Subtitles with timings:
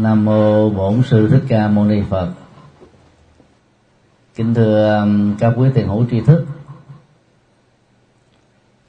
[0.00, 2.28] Nam mô Bổn sư Thích Ca Mâu Ni Phật.
[4.34, 6.46] Kính thưa um, các quý tiền hữu tri thức.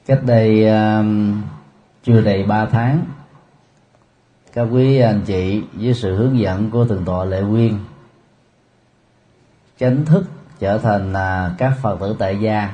[0.05, 1.42] Cách đây um,
[2.04, 3.05] chưa đầy ba tháng,
[4.54, 7.78] các quý anh chị với sự hướng dẫn của thượng tọa lệ quyên
[9.78, 10.23] chính thức
[10.59, 12.71] trở thành à, các phật tử tại gia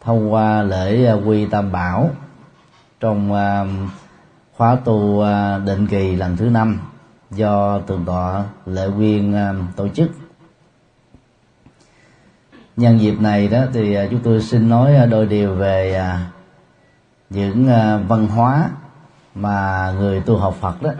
[0.00, 2.10] thông qua lễ à, quy tam bảo
[3.00, 3.64] trong à,
[4.56, 5.24] khóa tu
[5.64, 6.80] định kỳ lần thứ năm
[7.30, 10.10] do tường tọa lệ quyên à, tổ chức.
[12.76, 16.02] Nhân dịp này đó thì à, chúng tôi xin nói à, đôi điều về
[17.30, 17.66] những
[18.08, 18.70] văn hóa
[19.34, 20.90] mà người tu học Phật đó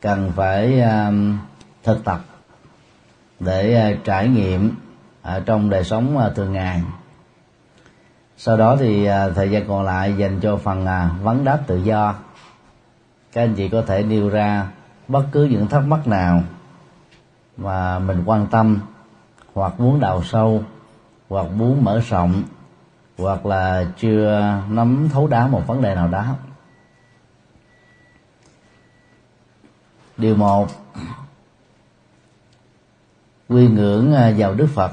[0.00, 0.82] cần phải
[1.84, 2.20] thực tập
[3.40, 4.74] để trải nghiệm
[5.22, 6.82] ở trong đời sống thường ngày.
[8.36, 10.86] Sau đó thì thời gian còn lại dành cho phần
[11.22, 12.14] vấn đáp tự do.
[13.32, 14.68] Các anh chị có thể nêu ra
[15.08, 16.42] bất cứ những thắc mắc nào
[17.56, 18.80] mà mình quan tâm,
[19.54, 20.64] hoặc muốn đào sâu,
[21.28, 22.42] hoặc muốn mở rộng,
[23.18, 26.36] hoặc là chưa nắm thấu đáo một vấn đề nào đó.
[30.16, 30.68] Điều một,
[33.48, 34.92] quy ngưỡng à, vào Đức Phật.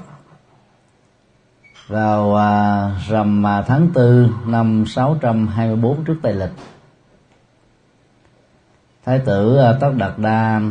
[1.88, 6.52] Vào à, rằm à, tháng tư năm 624 trước Tây lịch
[9.06, 10.61] Thái tử à, Tất Đạt Đa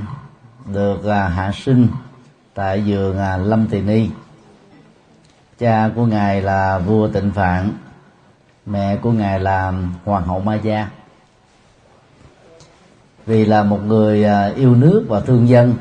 [0.72, 1.88] được à, hạ sinh
[2.54, 4.08] tại vườn à, Lâm Tỳ Ni.
[5.58, 7.72] Cha của ngài là vua Tịnh Phạn,
[8.66, 9.72] mẹ của ngài là
[10.04, 10.88] hoàng hậu Ma Gia.
[13.26, 14.26] Vì là một người
[14.56, 15.74] yêu nước và thương dân.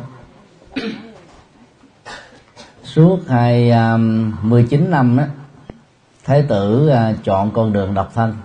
[2.83, 3.73] Suốt hai
[4.41, 5.23] mươi chín năm đó
[6.23, 6.91] thái tử
[7.23, 8.35] chọn con đường độc thân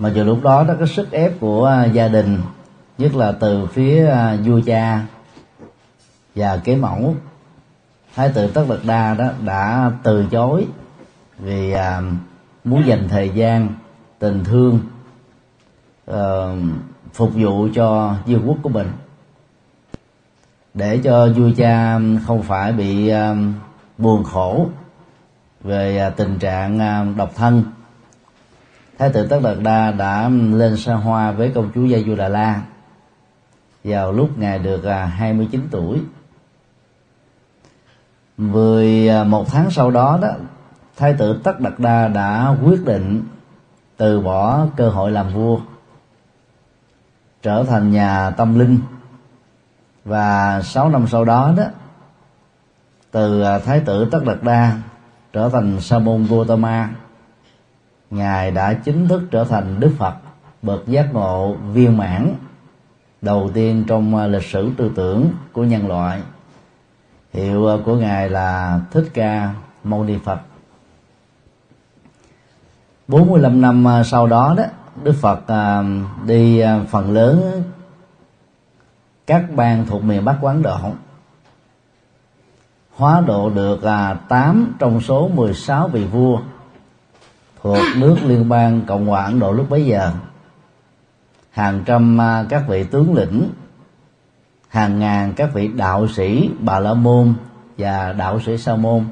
[0.00, 2.38] mà giờ lúc đó đó có sức ép của à, gia đình
[2.98, 5.06] nhất là từ phía à, vua cha
[6.34, 7.14] và kế mẫu
[8.14, 10.66] thái tử tất đạt đa đó đã từ chối
[11.38, 12.02] vì à,
[12.64, 13.68] muốn dành thời gian
[14.18, 14.80] tình thương
[16.06, 16.56] ờ,
[17.12, 18.88] phục vụ cho vương quốc của mình.
[20.74, 23.54] Để cho vua cha không phải bị um,
[23.98, 24.68] buồn khổ
[25.60, 27.62] về à, tình trạng à, độc thân
[29.00, 32.28] thái tử tất đạt đa đã lên xa hoa với công chúa gia du đà
[32.28, 32.62] la
[33.84, 36.00] vào lúc ngài được à, 29 tuổi.
[38.38, 40.28] tuổi 11 à, tháng sau đó đó,
[40.96, 43.22] thái tử tất đạt đa đã quyết định
[43.96, 45.58] từ bỏ cơ hội làm vua,
[47.42, 48.78] trở thành nhà tâm linh
[50.04, 51.64] và sáu năm sau đó đó,
[53.10, 54.78] từ à, thái tử tất đạt đa
[55.32, 56.88] trở thành sa môn Gotama
[58.10, 60.14] ngài đã chính thức trở thành đức phật,
[60.62, 62.34] bậc giác ngộ viên mãn,
[63.22, 66.22] đầu tiên trong à, lịch sử tư tưởng của nhân loại.
[67.32, 69.54] Hiệu à, của ngài là thích ca
[69.84, 70.40] mâu ni phật.
[73.08, 74.64] 45 năm à, sau đó đó,
[75.02, 75.40] đức phật
[76.26, 77.62] đi phần lớn
[79.26, 80.78] các bang thuộc miền Bắc Quán Độ.
[82.96, 83.80] Hóa độ được
[84.28, 86.40] 8 trong số 16 vị vua
[87.62, 90.12] thuộc nước liên bang Cộng hòa Ấn Độ lúc bấy giờ.
[91.50, 93.50] Hàng trăm à, các vị tướng lĩnh,
[94.68, 97.34] hàng ngàn các vị đạo sĩ bà la môn
[97.78, 99.04] và đạo sĩ sa môn,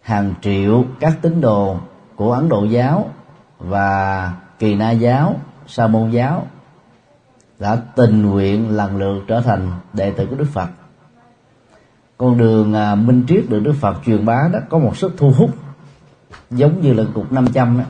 [0.00, 1.76] hàng triệu các tín đồ
[2.16, 3.10] của ấn độ giáo
[3.58, 6.46] và kỳ na giáo, sa môn giáo
[7.58, 10.68] đã tình nguyện lần lượt trở thành đệ tử của Đức Phật.
[12.18, 15.32] Con đường à, minh triết được Đức Phật truyền bá đó có một sức thu
[15.38, 15.50] hút
[16.50, 17.84] giống như là cục 500 đó,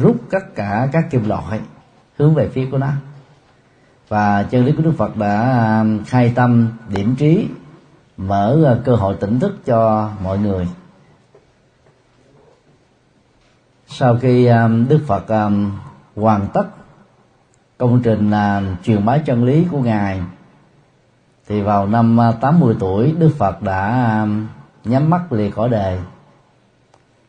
[0.00, 1.60] rút tất cả các kim loại
[2.18, 2.90] hướng về phía của nó.
[4.08, 7.48] Và chân lý của Đức Phật đã à, khai tâm điểm trí
[8.16, 10.68] mở à, cơ hội tỉnh thức cho mọi người.
[13.86, 15.50] Sau khi à, Đức Phật
[16.16, 16.64] hoàn tất
[17.78, 18.30] công trình
[18.82, 20.20] truyền bá chân lý của ngài
[21.48, 24.26] thì vào năm 80 tuổi Đức Phật đã
[24.84, 25.98] nhắm mắt lìa cõi đời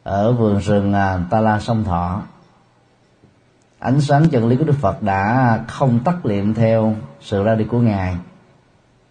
[0.04, 2.22] ở vườn rừng à, Ta La sông Thọ.
[3.80, 7.66] Ánh sáng chân lý của Đức Phật đã không tắt liệm theo sự ra đi
[7.66, 8.18] của ngài,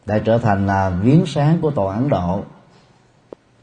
[0.07, 2.45] đã trở thành là viếng sáng của toàn Ấn Độ.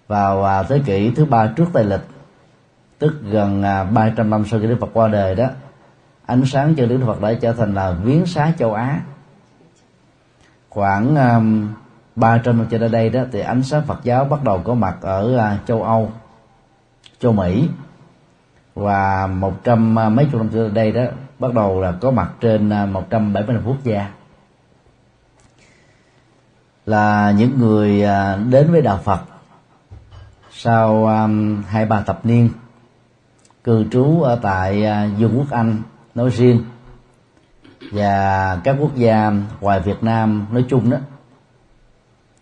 [0.07, 2.07] Vào à, thế kỷ thứ ba trước Tây lịch,
[2.99, 5.47] tức gần à, 300 năm sau khi Đức Phật qua đời đó,
[6.25, 9.01] ánh sáng cho Đức Phật đã trở thành là viếng xá châu Á.
[10.69, 11.15] Khoảng
[12.15, 14.97] 300 năm trở lại đây đó, thì ánh sáng Phật giáo bắt đầu có mặt
[15.01, 16.11] ở châu Âu
[17.19, 17.69] châu Mỹ.
[18.75, 21.03] Và một trăm à, mấy chục năm trước đây đó,
[21.39, 24.09] bắt đầu là có mặt trên à, 175 quốc gia.
[26.85, 29.21] Là những người à, đến với đạo Phật
[30.51, 31.07] sau
[31.67, 32.49] hai ba thập niên,
[33.63, 34.85] cư trú ở tại
[35.19, 35.81] vương quốc Anh
[36.15, 36.63] nói riêng.
[37.91, 39.31] Và các quốc gia
[39.61, 40.97] ngoài Việt Nam nói chung đó,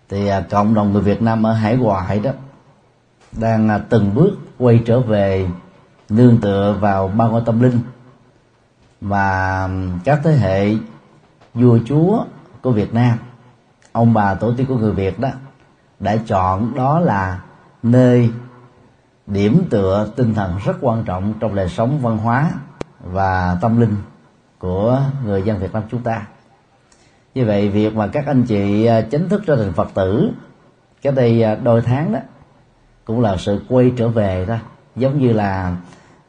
[0.09, 2.31] thì cộng đồng người Việt Nam ở hải ngoại đó
[3.31, 5.47] đang à, từng bước quay trở về
[6.09, 7.79] nương tựa vào ba ngôi tâm linh.
[9.01, 9.69] Và
[10.03, 10.75] các thế hệ
[11.53, 12.23] vua chúa
[12.61, 13.17] của Việt Nam,
[13.91, 15.29] ông bà tổ tiên của người Việt đó,
[15.99, 17.41] đã chọn đó là
[17.83, 18.29] nơi
[19.27, 22.51] điểm tựa tinh thần rất quan trọng trong đời sống văn hóa
[23.03, 23.95] và tâm linh
[24.59, 26.27] của người dân Việt Nam chúng ta.
[27.35, 30.31] Như vậy, việc mà các anh chị à, chính thức trở thành Phật tử
[31.01, 32.19] cái đây à, đôi tháng đó
[33.07, 34.55] cũng là sự quay trở về đó,
[34.95, 35.75] giống như là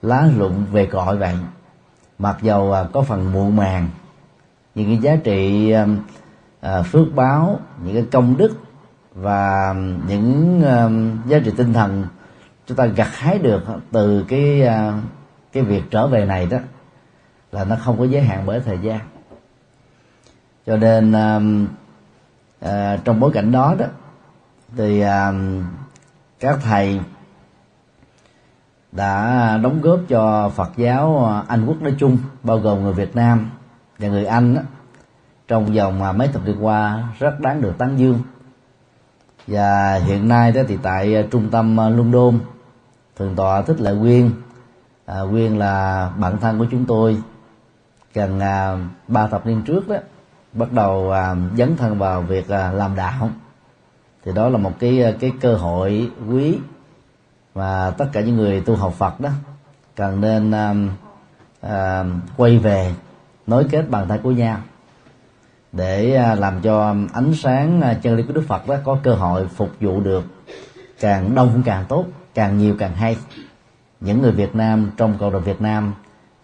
[0.03, 1.35] lá luận về cội vậy.
[2.19, 3.89] Mặc dầu à, có phần muộn màng
[4.75, 5.87] những cái giá trị à,
[6.61, 8.53] à, phước báo, những cái công đức
[9.15, 9.75] và
[10.07, 10.61] những
[11.27, 12.05] giá trị tinh thần
[12.67, 14.69] chúng ta gặt hái được từ cái
[15.53, 16.59] cái việc trở về này đó,
[17.53, 19.01] là nó không có giới hạn bởi thời gian.
[20.67, 21.13] Cho nên
[23.05, 23.87] trong bối cảnh đó đó,
[24.77, 25.05] thì
[26.41, 27.01] các thầy
[28.93, 33.51] đã đóng góp cho Phật giáo Anh quốc nói chung bao gồm người Việt Nam
[33.99, 34.63] và người Anh đó,
[35.49, 38.19] trong vòng à, mấy thập niên qua rất đáng được tán dương.
[39.47, 42.39] Và hiện nay đó thì tại trung tâm à, London
[43.17, 44.31] thường tọa thích lợi quyên
[45.07, 47.23] à, quyên là bạn thân của chúng tôi
[48.15, 48.77] gần à,
[49.09, 49.97] ba thập niên trước đó
[50.53, 53.31] bắt đầu à, dấn thân vào việc à, làm đạo
[54.25, 56.59] thì đó là một cái ờ, cái cơ hội quý
[57.55, 59.31] và tất cả những người tu học Phật đó
[59.97, 60.91] cần nên um,
[61.61, 62.05] à,
[62.37, 62.95] quay về
[63.47, 64.61] nối kết bàn tay của nhau
[65.73, 69.15] để ờ, làm cho ánh sáng ờ, chân lý của Đức Phật đó có cơ
[69.15, 70.25] hội phục vụ được
[71.01, 72.05] càng đông càng tốt
[72.35, 73.17] càng nhiều càng hay.
[74.01, 75.95] Những người Việt Nam trong cộng đồng Việt Nam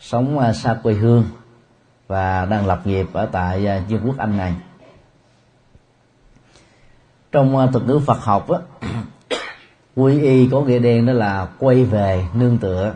[0.01, 1.25] sống xa quê hương
[2.07, 4.55] và đang lập nghiệp ở tại vương quốc Anh này
[7.35, 8.59] trong ờ, thuật ngữ Phật học á
[9.97, 12.95] quy y có nghĩa đen đó là quay về nương tựa.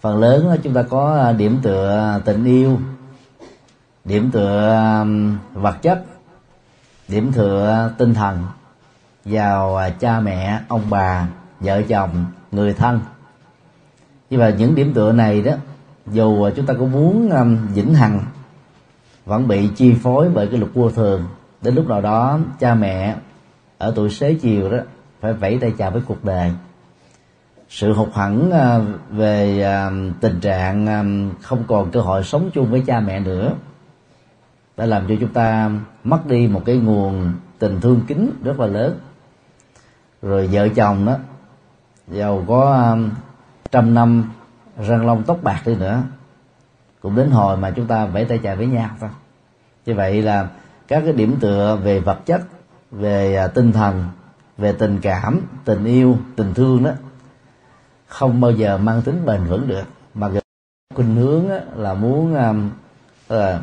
[0.00, 2.78] Phần lớn đó, chúng ta có ờ, điểm tựa tình yêu
[4.04, 5.04] điểm tựa
[5.52, 6.04] vật chất
[7.08, 8.44] điểm tựa tinh thần
[9.24, 11.28] vào ờ, cha mẹ ông bà
[11.60, 13.00] vợ chồng người thân.
[14.30, 15.52] Nhưng mà những điểm tựa này đó
[16.06, 17.30] dù chúng ta có muốn
[17.74, 18.20] vĩnh hằng
[19.24, 21.24] vẫn bị chi phối bởi cái luật vô thường.
[21.62, 23.14] Đến lúc nào đó cha mẹ
[23.78, 24.78] ở tuổi xế chiều đó,
[25.20, 26.52] phải vẫy tay chào với cuộc đời.
[27.68, 28.80] Sự hụt hẫng à,
[29.10, 29.90] về à,
[30.20, 31.04] tình trạng à,
[31.42, 33.52] không còn cơ hội sống chung với cha mẹ nữa,
[34.76, 35.70] đã làm cho chúng ta
[36.04, 38.98] mất đi một cái nguồn tình thương kính rất là lớn.
[40.22, 41.16] Rồi vợ chồng đó,
[42.08, 42.96] giàu có
[43.70, 44.30] trăm năm
[44.78, 46.02] răng long tóc bạc đi nữa,
[47.00, 49.10] cũng đến hồi mà chúng ta vẫy tay chào với nhau thôi.
[49.86, 50.48] Như vậy là
[50.88, 52.42] các cái điểm tựa về vật chất
[52.90, 54.04] về à, tinh thần
[54.58, 56.90] về tình cảm tình yêu tình thương đó
[58.06, 59.84] không bao giờ mang tính bền vững được.
[60.14, 60.30] Mà
[60.94, 61.46] khuynh hướng
[61.76, 62.70] là muốn um,
[63.34, 63.60] uh,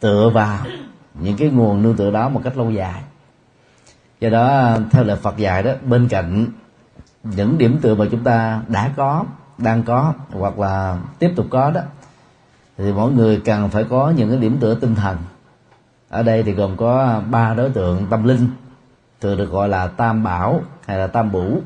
[0.00, 0.58] tựa vào
[1.14, 3.02] những cái nguồn nương tựa đó một cách lâu dài.
[4.20, 6.46] Do đó à, theo lời Phật dạy đó bên cạnh
[7.22, 9.24] những điểm tựa mà chúng ta đã có
[9.58, 11.80] đang có hoặc là tiếp tục có đó
[12.78, 15.16] thì mỗi người cần phải có những cái điểm tựa tinh thần
[16.12, 18.48] ở đây thì gồm có ba đối tượng tâm linh
[19.20, 21.60] thường được gọi là tam bảo hay là tam bủ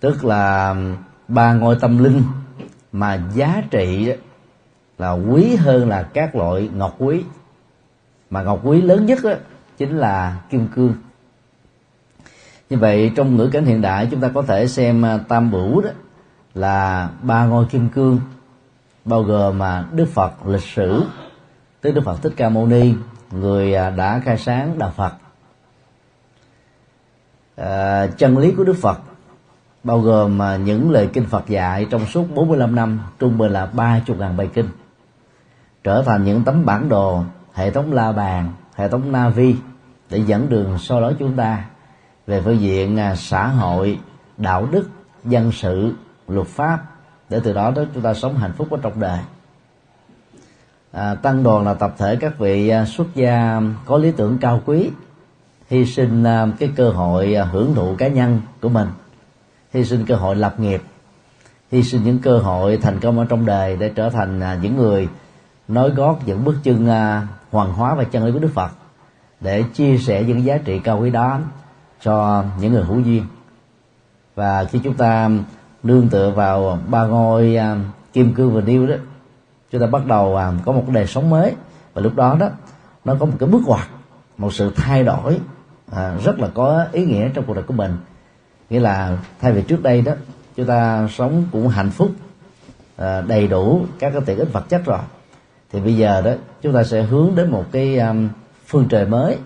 [0.00, 0.74] tức là
[1.28, 2.22] ba ngôi tâm linh
[2.92, 4.12] mà giá trị
[4.98, 7.24] là quý hơn là các loại ngọc quý.
[8.30, 9.32] Mà ngọc quý lớn nhất đó,
[9.78, 10.94] chính là kim cương.
[12.70, 15.80] Như vậy trong ngữ cảnh hiện đại chúng ta có thể xem à, tam bửu
[15.80, 15.90] đó
[16.54, 18.20] là ba ngôi kim cương
[19.04, 21.04] bao gồm mà đức phật lịch sử
[21.80, 22.94] tức đức phật thích ca mâu ni
[23.32, 25.12] người à, đã khai sáng đạo phật.
[27.56, 29.00] À, chân lý của đức phật
[29.84, 33.66] bao gồm mà những lời kinh phật dạy trong suốt 45 năm trung bình là
[33.66, 34.68] ba chục ngàn bài kinh
[35.84, 37.22] trở thành những tấm bản đồ
[37.52, 39.56] hệ thống la bàn hệ thống navi
[40.10, 41.64] để dẫn đường sau đó chúng ta
[42.26, 44.00] về phương diện à, xã hội
[44.36, 44.88] đạo đức
[45.24, 45.94] dân sự
[46.28, 46.78] luật pháp
[47.28, 49.18] để từ đó đó chúng ta sống hạnh phúc ở trong đời
[50.92, 54.60] à, tăng đoàn là tập thể các vị à, xuất gia có lý tưởng cao
[54.64, 54.90] quý
[55.70, 58.88] hy sinh à, cái cơ hội à, hưởng thụ cá nhân của mình
[59.74, 60.82] hy sinh cơ hội lập nghiệp
[61.72, 64.76] hy sinh những cơ hội thành công ở trong đời để trở thành à, những
[64.76, 65.08] người
[65.68, 68.70] nói gót những bước chân à, hoàng hóa và chân lý của đức phật
[69.40, 71.38] để chia sẻ những giá trị cao quý đó
[72.02, 73.24] cho những người hữu duyên.
[74.34, 75.30] Và khi chúng ta
[75.82, 77.76] nương tựa vào ba ngôi à,
[78.12, 78.94] kim cương và điêu đó
[79.72, 81.54] chúng ta bắt đầu à, có một đời sống mới.
[81.94, 82.48] Và lúc đó đó
[83.04, 83.88] nó có một cái bước ngoặt
[84.38, 85.38] một sự thay đổi
[85.92, 87.96] à, rất là có ý nghĩa trong cuộc đời của mình.
[88.70, 90.12] Nghĩa là thay vì trước đây đó
[90.56, 92.10] chúng ta sống cũng hạnh phúc
[92.96, 94.98] à, đầy đủ các cái tiện ích vật chất rồi.
[95.72, 98.28] Thì bây giờ đó chúng ta sẽ hướng đến một cái um,
[98.66, 99.38] phương trời mới.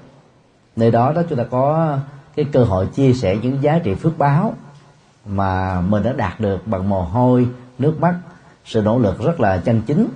[0.77, 1.99] Nơi đó đó chúng ta có
[2.37, 4.55] cái cơ hội chia sẻ những giá trị phước báo
[5.27, 8.15] mà mình đã đạt được bằng mồ hôi nước mắt
[8.67, 10.09] sự nỗ lực rất là chân chính.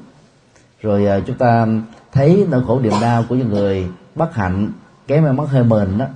[0.83, 1.67] Rồi à, chúng ta
[2.13, 4.73] thấy nỗi khổ niềm đau của những người bất hạnh
[5.07, 6.07] kém may mắn hơi mình đó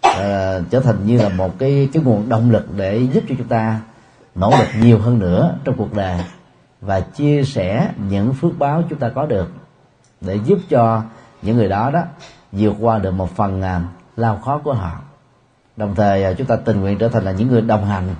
[0.00, 3.48] à, trở thành như là một cái cái nguồn động lực để giúp cho chúng
[3.48, 3.80] ta
[4.34, 6.20] nỗ lực nhiều hơn nữa trong cuộc đời
[6.80, 9.52] và chia sẻ những phước báo chúng ta có được
[10.20, 11.02] để giúp cho
[11.42, 12.02] những người đó đó
[12.52, 13.82] vượt qua được một phần à,
[14.16, 15.00] lao khó của họ.
[15.76, 18.14] Đồng thời à, chúng ta tình nguyện trở thành là những người đồng hành.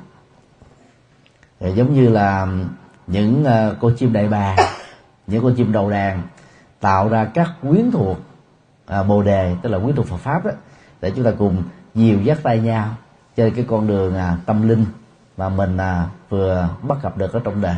[1.61, 2.47] Rồi giống như là
[3.07, 4.57] những à, cô chim đại bàng
[5.27, 6.23] những con chim đầu đàn
[6.81, 8.19] tạo ra các quyến thuộc
[8.87, 10.51] à, bồ đề tức là quyến thuộc Phật pháp đó
[11.01, 11.63] để chúng ta cùng
[11.95, 12.89] nhiều dắt tay nhau
[13.37, 14.85] trên cái con đường à, tâm linh
[15.37, 17.77] mà mình à, vừa bắt gặp được ở trong đời.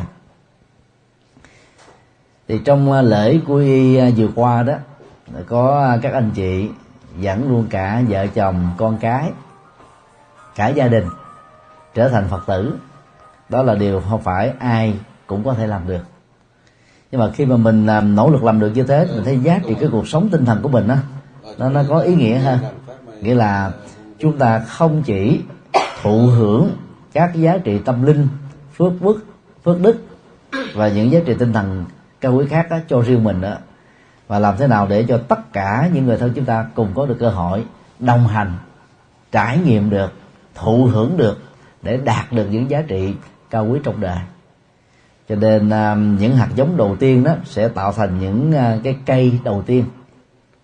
[2.47, 4.73] Thì trong à, lễ của y à, vừa qua đó
[5.47, 6.69] có các anh chị
[7.19, 9.31] dẫn luôn cả vợ chồng con cái
[10.55, 11.05] cả gia đình
[11.93, 12.75] trở thành phật tử.
[13.49, 16.01] Đó là điều không phải ai cũng có thể làm được.
[17.11, 19.59] Nhưng mà khi mà mình làm, nỗ lực làm được như thế mình thấy giá
[19.67, 20.95] trị cái cuộc sống tinh thần của mình đó,
[21.57, 22.59] nó nó có ý nghĩa ha.
[23.21, 23.71] Nghĩa là
[24.19, 25.41] chúng ta không chỉ
[26.01, 26.69] thụ hưởng
[27.13, 28.27] các giá trị tâm linh
[28.77, 29.25] phước đức
[29.63, 29.95] phước đức
[30.73, 31.85] và những giá trị tinh thần
[32.21, 33.55] cao quý khác đó, cho riêng mình đó
[34.27, 37.05] và làm thế nào để cho tất cả những người thân chúng ta cùng có
[37.05, 37.65] được cơ hội
[37.99, 38.53] đồng hành
[39.31, 40.13] trải nghiệm được
[40.55, 41.43] thụ hưởng được
[41.81, 43.13] để đạt được những giá trị
[43.49, 44.17] cao quý trong đời
[45.29, 48.97] cho nên uh, những hạt giống đầu tiên đó sẽ tạo thành những uh, cái
[49.05, 49.85] cây đầu tiên.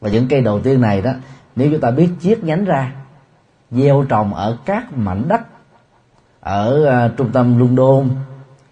[0.01, 1.11] Và những cây đầu tiên này đó
[1.55, 2.91] nếu chúng ta biết chiết nhánh ra
[3.71, 5.41] gieo trồng ở các mảnh đất
[6.39, 8.09] ở uh, trung tâm London,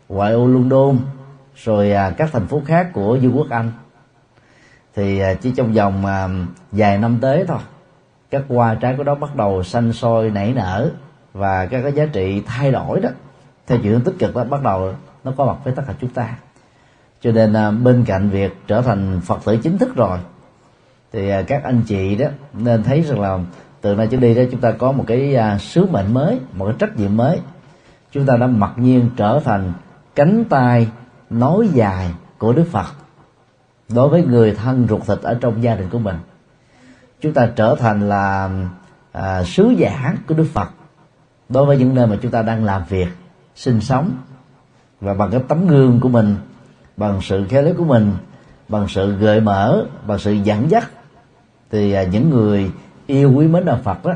[0.09, 0.97] ngoại ô London,
[1.55, 3.71] rồi uh, các thành phố khác của vương quốc Anh
[4.95, 7.59] thì uh, chỉ trong vòng uh, vài năm tới thôi
[8.29, 10.91] các hoa trái của đó bắt đầu xanh sôi nảy nở
[11.33, 13.09] và các cái giá trị thay đổi đó.
[13.67, 14.93] Theo chiều hướng tích cực đó bắt đầu
[15.23, 16.35] nó có mặt với tất cả chúng ta.
[17.21, 20.19] Cho nên à, bên cạnh việc trở thành phật tử chính thức rồi
[21.11, 23.39] thì à, các anh chị đó nên thấy rằng là
[23.81, 26.65] từ nay trở đi đó chúng ta có một cái à, sứ mệnh mới một
[26.65, 27.39] cái trách nhiệm mới.
[28.11, 29.73] Chúng ta đã mặc nhiên trở thành
[30.15, 30.87] cánh tay
[31.29, 32.87] nối dài của đức phật
[33.89, 36.15] đối với người thân ruột thịt ở trong gia đình của mình.
[37.21, 38.49] Chúng ta trở thành là
[39.11, 40.69] à, sứ giả của đức phật
[41.49, 43.07] đối với những nơi mà chúng ta đang làm việc
[43.55, 44.11] sinh sống
[45.01, 46.35] và bằng cái tấm gương của mình,
[46.97, 48.11] bằng sự khéo léo của mình,
[48.67, 50.91] bằng sự gợi mở, bằng sự dẫn dắt,
[51.71, 52.71] thì à, những người
[53.07, 54.13] yêu quý mến đạo Phật đó,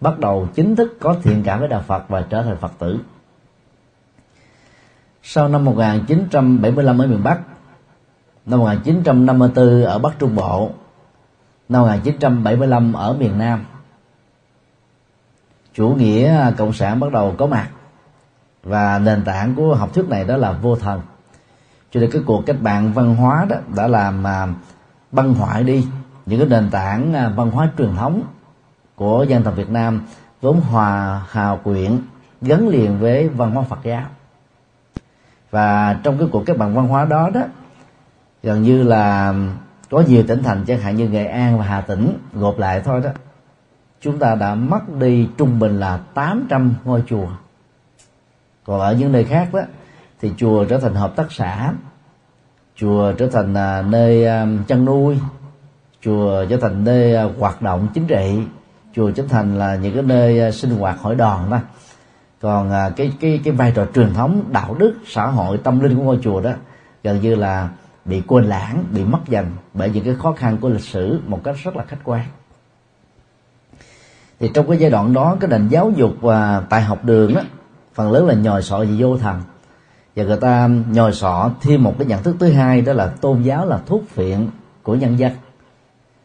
[0.00, 2.98] bắt đầu chính thức có thiện cảm với đạo Phật và trở thành Phật tử.
[5.22, 7.40] Sau năm 1975 ở miền Bắc,
[8.46, 10.70] năm 1954 ở Bắc Trung Bộ,
[11.68, 13.64] năm 1975 ở miền Nam,
[15.74, 17.70] chủ nghĩa cộng sản bắt đầu có mặt
[18.64, 21.00] và nền tảng của học thuyết này đó là vô thần.
[21.90, 24.46] Cho nên cái cuộc cách mạng văn hóa đó đã làm à,
[25.12, 25.86] băng hoại đi
[26.26, 28.22] những cái nền tảng à, văn hóa truyền thống
[28.94, 30.02] của dân tộc Việt Nam
[30.40, 31.98] vốn hòa, hào quyện,
[32.40, 34.06] gắn liền với văn hóa Phật giáo.
[35.50, 37.40] Và trong cái cuộc cách mạng văn hóa đó đó,
[38.42, 39.34] gần như là
[39.90, 43.00] có nhiều tỉnh thành, chẳng hạn như Nghệ An và Hà Tĩnh gộp lại thôi
[43.04, 43.10] đó,
[44.00, 47.28] chúng ta đã mất đi trung bình là 800 ngôi chùa
[48.64, 49.60] còn ở những nơi khác đó,
[50.20, 51.72] thì chùa trở thành hợp tác xã,
[52.76, 55.18] chùa trở thành à, nơi à, chăn nuôi,
[56.00, 58.40] chùa trở thành nơi à, hoạt động chính trị,
[58.94, 61.58] chùa trở thành là những cái nơi sinh hoạt hội đoàn đó.
[62.40, 66.02] Còn cái cái cái vai trò truyền thống, đạo đức, xã hội, tâm linh của
[66.02, 66.52] ngôi chùa đó
[67.02, 67.68] gần như là
[68.04, 71.40] bị quên lãng, bị mất dần bởi những cái khó khăn của lịch sử một
[71.44, 72.24] cách rất là khách quan.
[74.40, 77.40] Thì trong cái giai đoạn đó, cái nền giáo dục và tại học đường đó
[77.94, 79.40] phần lớn là nhồi sọ về vô thần
[80.16, 83.42] và người ta nhồi sọ thêm một cái nhận thức thứ hai, đó là tôn
[83.42, 84.48] giáo là thuốc phiện
[84.82, 85.32] của nhân dân.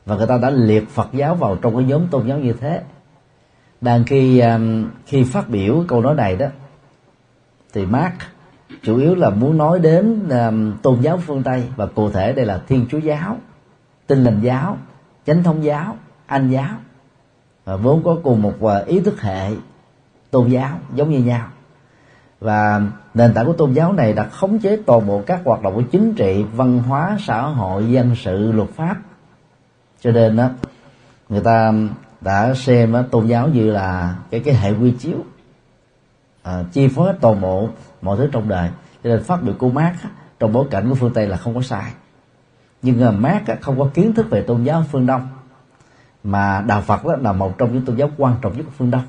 [0.05, 2.81] Và người ta đã liệt Phật giáo vào trong cái nhóm tôn giáo như thế.
[3.81, 6.47] Đang khi um, khi phát biểu câu nói này đó,
[7.73, 8.13] thì Mark
[8.83, 11.63] chủ yếu là muốn nói đến um, tôn giáo phương tây.
[11.75, 13.37] Và cụ thể đây là thiên chúa giáo
[14.07, 14.77] tinh lành giáo,
[15.25, 15.95] chánh thống giáo,
[16.25, 16.75] anh giáo.
[17.65, 19.49] Và vốn có cùng một uh, ý thức hệ
[20.31, 21.47] tôn giáo giống như nhau
[22.39, 22.81] và
[23.13, 25.81] nền tảng của tôn giáo này đã khống chế toàn bộ các hoạt động của
[25.81, 28.95] chính trị văn hóa xã hội dân sự luật pháp.
[30.01, 30.49] Cho nên đó
[31.29, 31.73] người ta
[32.21, 35.17] đã xem đó, tôn giáo như là cái cái hệ quy chiếu
[36.43, 37.69] à, chi phối hết toàn bộ
[38.01, 38.69] mọi thứ trong đời.
[39.03, 39.93] Cho nên phát biểu của mát
[40.39, 41.91] trong bối cảnh của phương Tây là không có sai.
[42.81, 45.27] Nhưng mà Mark không có kiến thức về tôn giáo phương Đông
[46.23, 48.91] mà đạo Phật đó là một trong những tôn giáo quan trọng nhất của phương
[48.91, 49.03] Đông.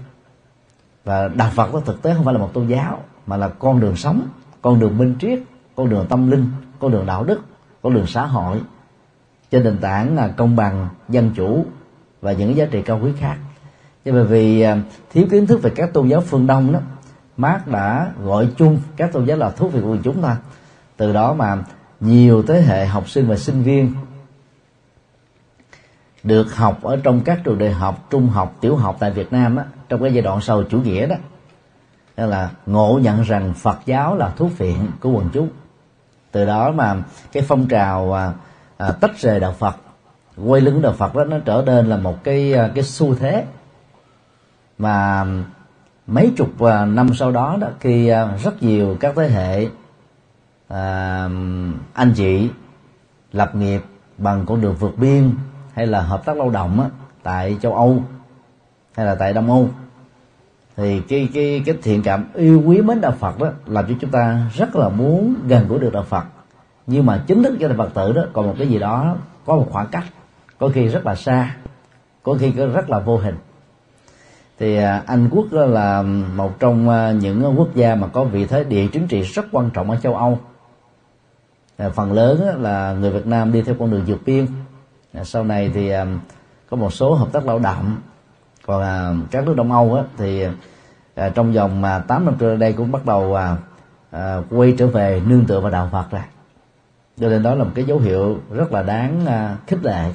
[1.05, 3.81] Và đạo Phật đó thực tế không phải là một tôn giáo mà là con
[3.81, 4.29] đường sống
[4.63, 5.39] con đường minh triết
[5.77, 6.47] con đường tâm linh
[6.79, 7.41] con đường đạo đức
[7.83, 8.61] con đường xã hội
[9.51, 11.65] trên nền tảng là công bằng dân chủ
[12.21, 13.37] và những giá trị cao quý khác
[14.05, 14.79] nhưng mà vì à,
[15.13, 16.81] thiếu kiến thức về các tôn giáo phương đông đó
[17.37, 20.37] Mark đã gọi chung các tôn giáo là thuốc về quần chúng ta.
[20.97, 21.59] từ đó mà
[22.01, 23.95] nhiều thế hệ học sinh và sinh viên
[26.23, 29.57] được học ở trong các trường đại học trung học tiểu học tại Việt Nam
[29.57, 31.17] á, trong cái giai đoạn sau chủ nghĩa đó
[32.27, 35.49] là ngộ nhận rằng Phật giáo là thuốc phiện của quần chúng.
[36.33, 36.97] Từ đó mà
[37.33, 38.33] cái phong trào à,
[38.77, 39.77] à, tách rời đạo Phật
[40.45, 43.45] quay lưng đạo Phật đó nó trở nên là một cái à, cái xu thế.
[44.79, 45.27] Mà
[46.07, 49.69] mấy chục à, năm sau đó đó khi à, rất nhiều các thế hệ
[50.69, 51.29] à,
[51.95, 52.51] anh chị
[53.33, 53.83] lập nghiệp
[54.19, 55.35] bằng con đường vượt biên
[55.75, 56.89] hay là hợp tác lao động á,
[57.23, 58.03] tại châu Âu
[58.97, 59.69] hay là tại Đông Âu
[60.81, 64.11] thì cái cái cái thiện cảm yêu quý mến đạo Phật đó làm cho chúng
[64.11, 66.25] ta rất là muốn gần gũi được đạo Phật.
[66.87, 69.57] Nhưng mà chính thức cho đạo Phật tử đó, còn một cái gì đó có
[69.57, 70.05] một khoảng cách,
[70.59, 71.57] có khi rất là xa,
[72.23, 73.35] có khi có rất là vô hình.
[74.59, 76.03] Thì à, Anh quốc là
[76.37, 79.71] một trong à, những quốc gia mà có vị thế địa chính trị rất quan
[79.71, 80.39] trọng ở châu Âu.
[81.77, 84.47] À, phần lớn là người Việt Nam đi theo con đường vượt biên.
[85.25, 85.93] Sau này thì
[86.71, 87.97] có một số hợp tác lao động.
[88.67, 88.83] Còn
[89.31, 90.47] các nước Đông Âu thì
[91.21, 93.57] Ờ, trong vòng à, 8 năm trước đây cũng bắt đầu à,
[94.11, 96.23] à, quay trở về nương tựa vào đạo Phật rồi.
[97.21, 99.27] Cho nên đó là một cái dấu hiệu rất là đáng
[99.67, 100.13] khích lệ.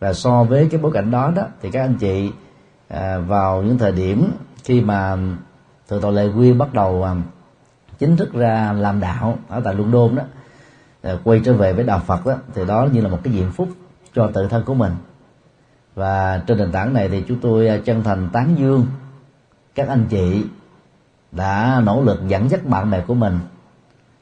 [0.00, 2.32] Và so với cái bối cảnh đó đó thì các anh chị
[2.88, 4.30] à, vào những thời điểm
[4.64, 5.16] khi mà
[5.88, 7.14] thượng tọa lệ quyên bắt đầu à,
[7.98, 10.22] chính thức ra làm đạo ở tại luân đôn đó
[11.02, 13.50] à, quay trở về với đạo Phật đó thì đó như là một cái diện
[13.52, 13.68] phúc
[14.14, 14.92] cho tự thân của mình.
[15.94, 18.86] Và trên nền tảng này thì chúng tôi chân thành tán dương
[19.78, 20.44] các anh chị
[21.32, 23.38] đã nỗ lực dẫn dắt bạn bè của mình,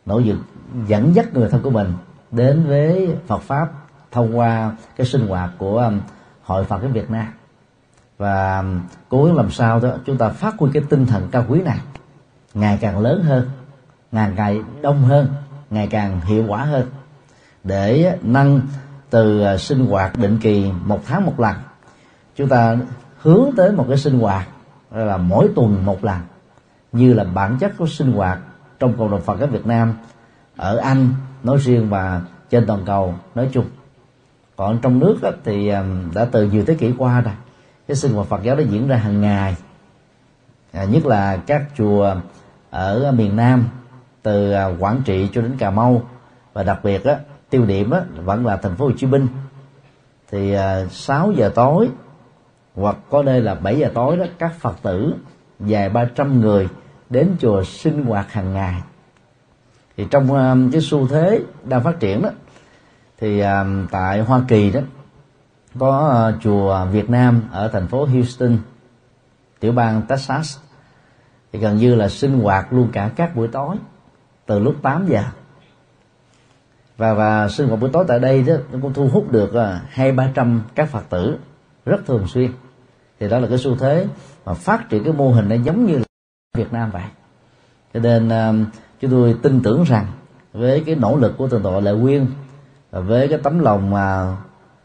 [0.07, 0.39] nỗ lực
[0.87, 1.93] dẫn dắt người thân của mình
[2.31, 3.69] đến với Phật pháp
[4.13, 6.01] thông qua cái sinh hoạt của um,
[6.43, 7.27] hội Phật ở Việt Nam.
[8.19, 11.45] Và um, cố gắng làm sao đó chúng ta phát huy cái tinh thần cao
[11.49, 11.79] quý này
[12.55, 13.51] ngày càng lớn hơn,
[14.13, 15.29] ngày càng đông hơn,
[15.71, 16.87] ngày càng hiệu quả hơn
[17.65, 18.61] để nâng
[19.11, 21.57] từ uh, sinh hoạt định kỳ một tháng một lần.
[22.37, 22.77] Chúng ta
[23.19, 24.49] hướng tới một cái sinh hoạt
[24.91, 26.19] là mỗi tuần một lần
[26.93, 28.39] như là bản chất của sinh hoạt
[28.79, 29.95] trong cộng đồng Phật ở Việt Nam
[30.57, 31.09] ở Anh
[31.43, 32.21] nói riêng và
[32.51, 33.65] trên toàn cầu nói chung.
[34.57, 37.35] Còn trong nước thì à, đã từ nhiều thế kỷ qua rồi
[37.89, 39.57] cái sinh hoạt Phật giáo đã diễn ra hàng ngày.
[40.73, 42.17] À, nhất là các chùa
[42.71, 43.69] ở miền Nam
[44.23, 46.03] từ à, Quảng Trị cho đến Cà Mau
[46.53, 47.17] và đặc biệt á,
[47.51, 49.27] tiêu điểm á, vẫn là thành phố Hồ Chí Minh.
[50.31, 51.89] Thì à, 6 giờ tối
[52.77, 55.15] hoặc có nơi là 7 giờ tối đó các Phật tử
[55.61, 56.69] dài 300 người
[57.11, 58.83] đến chùa sinh hoạt hàng ngày.
[59.97, 62.31] Thì trong um, cái xu thế đang phát triển đó
[63.19, 64.81] thì um, tại Hoa Kỳ đó
[65.79, 68.59] có uh, chùa Việt Nam ở thành phố Houston
[69.61, 70.59] tiểu bang Texas.
[71.53, 73.77] Thì gần như là sinh hoạt luôn cả các buổi tối
[74.47, 75.23] từ lúc 8 giờ.
[76.97, 79.53] Và và sinh hoạt buổi tối tại đây đó nó cũng thu hút được
[79.89, 81.39] hai ba trăm các phật tử
[81.85, 82.51] rất thường xuyên
[83.21, 84.07] thì đó là cái xu thế
[84.45, 86.05] mà phát triển cái mô hình nó giống như là
[86.57, 87.03] Việt Nam vậy.
[87.95, 88.69] Cho nên uh,
[89.01, 90.07] chúng tôi tin tưởng rằng
[90.53, 92.27] với cái nỗ lực của thượng tọa lệ quyên
[92.91, 94.37] và với cái tấm lòng mà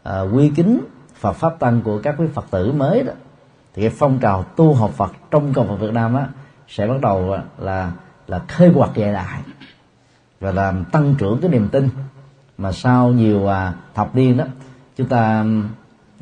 [0.02, 0.80] à, quy kính
[1.14, 3.12] Phật pháp tăng của các quý Phật tử mới đó
[3.74, 6.28] thì cái phong trào tu học Phật trong cộng đồng Việt Nam á
[6.68, 7.92] sẽ bắt đầu là
[8.26, 9.40] là khơi quạt dạy lại
[10.40, 11.88] và làm tăng trưởng cái niềm tin.
[12.58, 14.44] Mà sau nhiều à, thập niên đó
[14.96, 15.68] chúng ta um,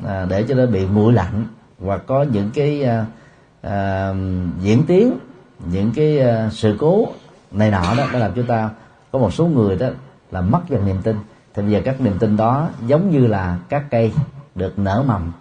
[0.05, 1.45] à, để cho nó bị nguội lạnh
[1.81, 3.05] và có những cái à,
[3.61, 4.13] à,
[4.59, 5.17] diễn tiến
[5.65, 7.07] những cái à, sự cố
[7.51, 8.69] này nọ đó đã làm chúng ta
[9.11, 9.87] có một số người đó
[10.31, 11.17] là mất dần niềm tin.
[11.53, 14.13] Thì bây giờ các niềm tin đó giống như là các cây
[14.55, 15.31] được nở mầm.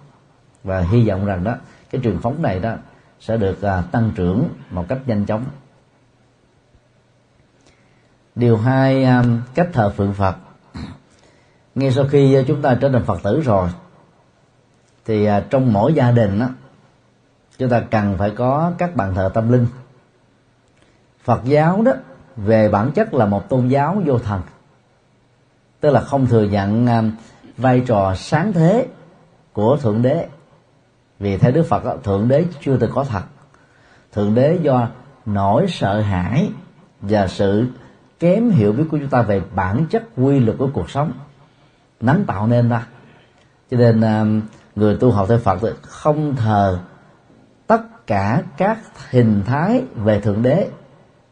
[0.65, 1.55] Và hy vọng rằng đó
[1.91, 2.75] cái truyền phóng này đó
[3.21, 5.45] sẽ được uh, tăng trưởng một cách nhanh chóng.
[8.35, 10.37] Điều hai um, cách thờ phượng phật.
[11.75, 13.69] Ngay sau khi à, chúng ta trở thành phật tử rồi
[15.05, 16.49] thì à, trong mỗi gia đình đó,
[17.59, 19.67] chúng ta cần phải có các bàn thờ tâm linh.
[21.25, 21.93] Phật giáo đó
[22.37, 24.41] về bản chất là một tôn giáo vô thần.
[25.81, 27.03] Tức là không thừa nhận à,
[27.57, 28.87] vai trò sáng thế
[29.53, 30.29] của thượng đế.
[31.19, 33.23] Vì theo đức phật thượng đế chưa từng có thật.
[34.13, 34.89] Thượng đế do
[35.27, 36.51] nỗi sợ hãi
[37.01, 37.67] và sự
[38.19, 41.13] kém hiểu biết của chúng ta về bản chất quy luật của cuộc sống
[42.01, 42.87] nắng tạo nên ra.
[43.71, 44.25] Cho nên à,
[44.77, 46.79] người tu học theo phật không thờ
[47.67, 48.79] tất cả các
[49.11, 50.69] hình thái về thượng đế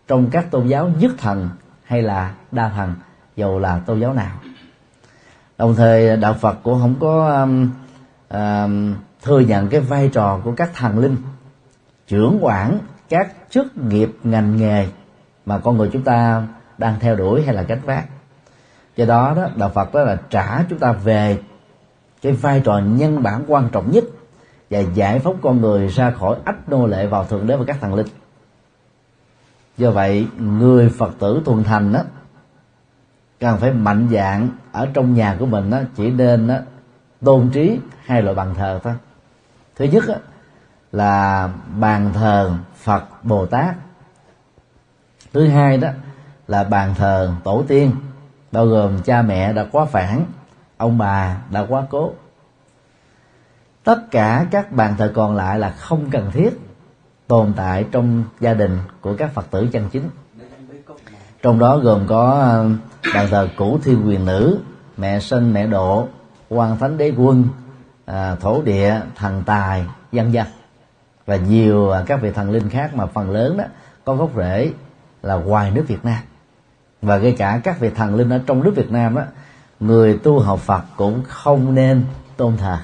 [0.08, 1.48] trong các tôn giáo nhất thần
[1.82, 2.94] hay là đa thần
[3.36, 4.36] dầu là tôn giáo nào.
[5.58, 7.70] Đồng thời đạo phật cũng không có um,
[8.28, 11.16] um, thừa nhận cái vai trò của các thần linh
[12.06, 14.86] trưởng quản các chức nghiệp ngành nghề
[15.46, 16.46] mà con người chúng ta
[16.78, 18.04] đang theo đuổi hay là gánh vác.
[18.96, 21.38] Do đó đó đạo phật đó là trả chúng ta về
[22.22, 24.04] cái vai trò nhân bản quan trọng nhất
[24.70, 27.76] và giải phóng con người ra khỏi ách nô lệ vào thượng đế và các
[27.80, 28.06] thần linh.
[29.76, 32.00] Do vậy người phật tử thuần thành đó
[33.40, 36.56] cần phải mạnh dạng ở trong nhà của mình đó chỉ nên đó,
[37.24, 38.94] tôn trí hai loại bàn thờ thôi.
[39.76, 40.14] Thứ nhất đó,
[40.92, 41.48] là
[41.80, 43.74] bàn thờ phật bồ tát.
[45.32, 45.88] Thứ hai đó
[46.48, 47.90] là bàn thờ tổ tiên
[48.52, 50.24] bao gồm cha mẹ đã quá phản
[50.78, 52.12] ông bà đã quá cố.
[53.84, 56.50] Tất cả các bàn thờ còn lại là không cần thiết
[57.26, 60.08] tồn tại trong gia đình của các phật tử chân chính.
[61.42, 62.70] Trong đó gồm có ờ,
[63.14, 64.58] bàn thờ cũ thiên quyền nữ
[64.96, 66.08] mẹ sinh mẹ độ
[66.48, 67.44] quan thánh đế quân
[68.06, 70.46] à, thổ địa thần tài dân dân
[71.26, 73.64] và nhiều ờ, các vị thần linh khác mà phần lớn đó
[74.04, 74.72] có gốc rễ
[75.22, 76.18] là ngoài nước Việt Nam.
[77.02, 79.22] Và ngay cả các vị thần linh ở trong nước Việt Nam đó
[79.80, 82.04] người tu học Phật cũng không nên
[82.36, 82.78] tôn thờ.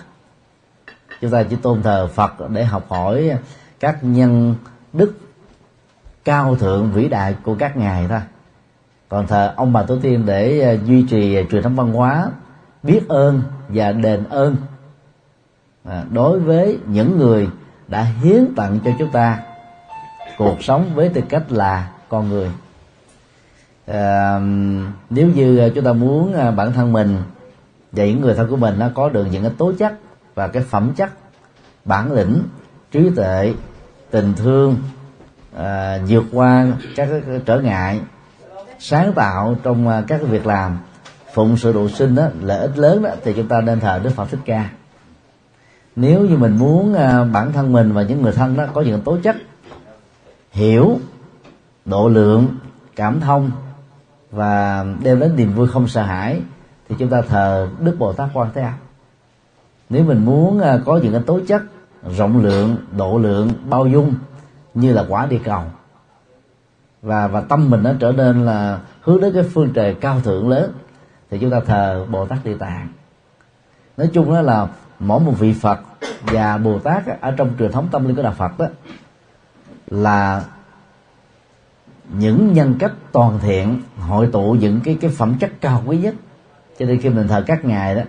[1.20, 3.30] Chúng ta chỉ tôn thờ Phật để học hỏi
[3.80, 4.54] các nhân
[4.92, 5.14] đức
[6.24, 8.20] cao thượng vĩ đại của các ngài thôi.
[9.08, 12.30] Còn thờ ông bà tổ tiên để à, duy trì truyền thống văn hóa,
[12.82, 14.56] biết ơn và đền ơn
[15.84, 17.48] à, đối với những người
[17.88, 19.42] đã hiến tặng cho chúng ta.
[20.38, 22.50] Cuộc sống với tư cách là con người
[23.86, 24.40] à,
[25.10, 27.18] nếu như ờ, chúng ta muốn ờ, bản thân mình
[27.92, 29.94] và những người thân của mình nó có được những cái tố chất
[30.34, 31.10] và cái phẩm chất
[31.84, 32.42] bản lĩnh
[32.92, 33.54] trí tuệ
[34.10, 34.76] tình thương
[35.56, 36.66] à, vượt qua
[36.96, 37.08] các
[37.46, 38.00] trở ngại
[38.78, 40.78] sáng tạo trong các các việc làm
[41.34, 44.10] phụng sự độ sinh đó lợi ích lớn đó thì chúng ta nên thờ đức
[44.10, 44.70] phật thích ca.
[45.96, 46.94] Nếu như mình muốn
[47.32, 49.36] bản thân mình và những người thân đó có những tố chất
[50.52, 50.98] hiểu
[51.84, 52.56] độ lượng
[52.96, 53.50] cảm thông
[54.34, 56.40] và đem đến niềm vui không sợ hãi,
[56.88, 58.72] thì chúng ta thờ đức bồ tát quan thế âm.
[59.90, 61.62] Nếu mình muốn à, có những cái tố chất
[62.16, 64.14] rộng lượng, độ lượng, bao dung
[64.74, 65.62] như là quả địa cầu,
[67.02, 70.48] và và tâm mình nó trở nên là hướng đến cái phương trời cao thượng
[70.48, 70.72] lớn,
[71.30, 72.88] thì chúng ta thờ bồ tát địa tạng.
[73.96, 74.68] Nói chung đó là
[74.98, 75.80] mỗi một vị phật
[76.20, 78.66] và bồ tát ở trong truyền thống tâm linh của đạo phật đó
[79.86, 80.44] là
[82.08, 86.14] những nhân cách toàn thiện hội tụ những cái cái phẩm chất cao quý nhất.
[86.78, 88.02] Cho nên khi mình thờ các ngài đó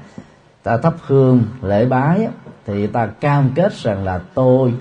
[0.63, 2.27] ta thắp hương lễ bái
[2.65, 4.73] thì ta cam kết rằng là tôi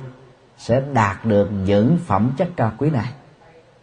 [0.59, 3.11] sẽ đạt được những phẩm chất cao quý này.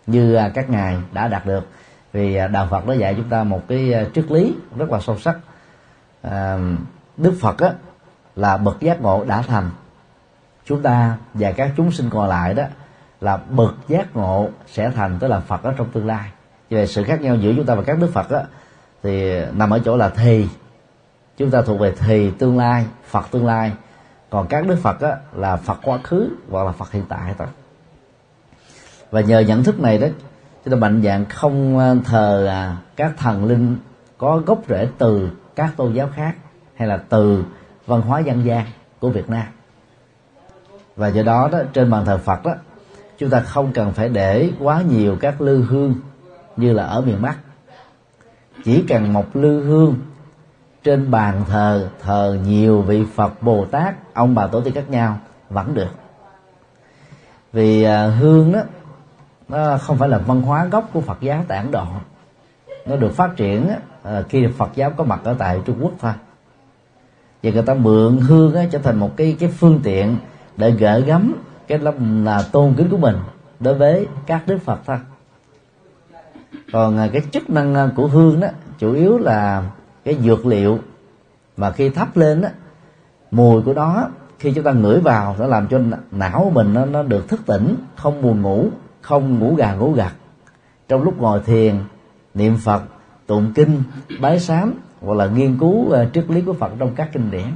[0.07, 1.67] Như à, các ngài đã đạt được.
[2.13, 4.99] Vì à, đạo Phật đã dạy chúng ta một cái à, triết lý rất là
[4.99, 5.37] sâu sắc.
[7.17, 7.73] Đức Phật á,
[8.35, 9.69] là bậc giác ngộ đã thành.
[10.65, 12.63] Chúng ta và các chúng sinh còn lại đó
[13.21, 16.29] là bậc giác ngộ sẽ thành tức là Phật ở trong tương lai.
[16.69, 18.43] Vì sự khác nhau giữa chúng ta và các đức Phật á,
[19.03, 20.47] thì nằm ở chỗ là thì.
[21.37, 23.71] Chúng ta thuộc về thì tương lai Phật tương lai.
[24.29, 27.47] Còn các đức Phật á, là Phật quá khứ hoặc là Phật hiện tại thôi
[29.11, 30.07] và nhờ nhận thức này đó
[30.65, 33.77] chúng ta mạnh dạng không ờ, thờ à, các thần linh
[34.17, 36.35] có gốc rễ từ các tôn giáo khác
[36.75, 37.43] hay là từ
[37.87, 38.65] văn hóa dân gian
[38.99, 39.45] của Việt Nam.
[40.95, 42.51] Và do đó đó trên bàn thờ Phật đó
[43.21, 45.95] chúng ta không cần phải để quá nhiều các lư hương
[46.57, 47.37] như là ở miền Bắc.
[48.63, 49.95] Chỉ cần một lư hương
[50.83, 55.19] trên bàn thờ thờ nhiều vị Phật Bồ Tát ông bà tổ tiên khác nhau
[55.49, 55.89] vẫn được.
[57.53, 58.59] Vì à, hương đó
[59.47, 61.85] nó không phải là văn hóa gốc của Phật giáo tại Ấn Độ.
[62.85, 63.69] Nó được phát triển
[64.03, 66.13] à, khi Phật giáo có mặt ở tại Trung Quốc thôi.
[67.43, 70.17] Và người ta mượn hương á, trở thành một cái cái phương tiện
[70.57, 71.35] để gỡ gắm
[71.71, 73.15] cái lòng là tôn kính của mình
[73.59, 74.97] đối với các đức Phật thôi.
[76.73, 78.47] Còn à, cái chức năng à, của hương đó
[78.79, 79.63] chủ yếu là
[80.03, 80.79] cái dược liệu
[81.57, 82.49] mà khi thắp lên đó
[83.31, 84.07] mùi của nó
[84.39, 85.79] khi chúng ta ngửi vào nó làm cho
[86.11, 88.69] não của mình nó, nó được thức tỉnh không buồn ngủ
[89.01, 90.11] không ngủ gà ngủ gật.
[90.87, 91.75] Trong lúc ngồi thiền
[92.33, 92.83] niệm phật
[93.27, 93.83] tụng kinh
[94.21, 97.47] bái sám hoặc là nghiên cứu uh, triết lý của phật trong các kinh điển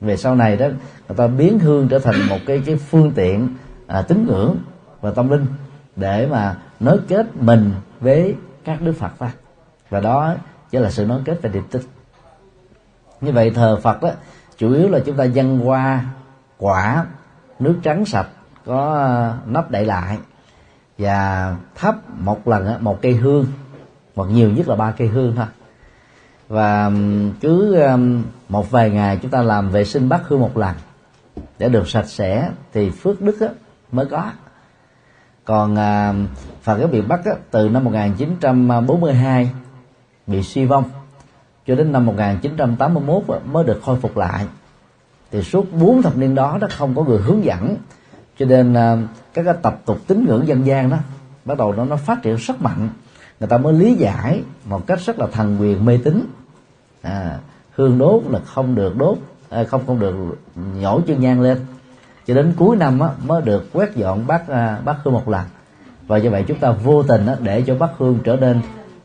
[0.00, 0.66] về sau này đó
[1.08, 3.48] người ta biến hương trở thành một cái cái phương tiện
[3.86, 4.56] à, tín ngưỡng
[5.00, 5.46] và tâm linh
[5.96, 9.32] để mà nối kết mình với các đức phật ta.
[9.90, 10.34] Và đó
[10.70, 11.82] chính là sự nối kết về điệp tích
[13.20, 14.10] như vậy thờ phật đó
[14.58, 16.04] chủ yếu là chúng ta dâng qua
[16.58, 17.06] quả
[17.58, 18.28] nước trắng sạch
[18.66, 20.18] có à, nắp đậy lại
[20.98, 23.46] và thắp một lần một cây hương
[24.14, 25.46] hoặc nhiều nhất là ba cây hương thôi
[26.50, 26.90] và
[27.40, 27.78] cứ
[28.48, 30.74] một vài ngày chúng ta làm vệ sinh bát hương một lần.
[31.58, 33.36] Để được sạch sẽ thì phước đức
[33.92, 34.30] mới có.
[35.44, 36.14] Còn à,
[36.62, 39.50] Phật giáo Việt Bắc từ năm 1942
[40.26, 40.84] bị suy vong
[41.66, 44.46] cho đến năm 1981 mới được khôi phục lại.
[45.30, 47.76] Thì suốt bốn thập niên đó nó không có người hướng dẫn.
[48.38, 48.96] Cho nên à,
[49.34, 50.96] các cái tập tục tín ngưỡng dân gian đó
[51.44, 52.88] bắt đầu nó nó phát triển rất mạnh.
[53.40, 56.26] Người ta mới lý giải một cách rất là thần quyền mê tín
[57.02, 57.38] à,
[57.76, 60.14] hương đốt là không được đốt à, không không được
[60.80, 61.58] nhổ chân nhang lên.
[62.26, 65.44] Cho đến cuối năm á, mới được quét dọn bát à, bát hương một lần.
[66.06, 68.60] Và như vậy chúng ta vô tình á, để cho bát hương trở nên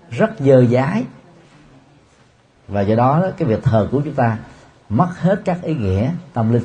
[0.10, 1.03] rất dơ dái.
[2.67, 4.38] Và do đó, cái việc thờ của chúng ta
[4.89, 6.63] mất hết các ý nghĩa tâm linh.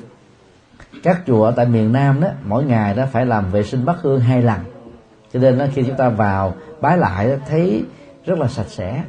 [1.03, 3.97] Các chùa ở tại miền Nam đó mỗi ngày đó phải làm vệ sinh bát
[4.03, 4.59] hương hai lần.
[5.33, 7.85] Cho nên đó, khi chúng ta vào bái lại đó, thấy
[8.27, 9.05] rất là sạch sẽ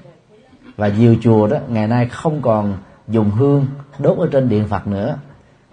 [0.82, 3.68] và nhiều chùa đó ngày nay không còn dùng hương
[4.00, 5.18] đốt ở trên điện Phật nữa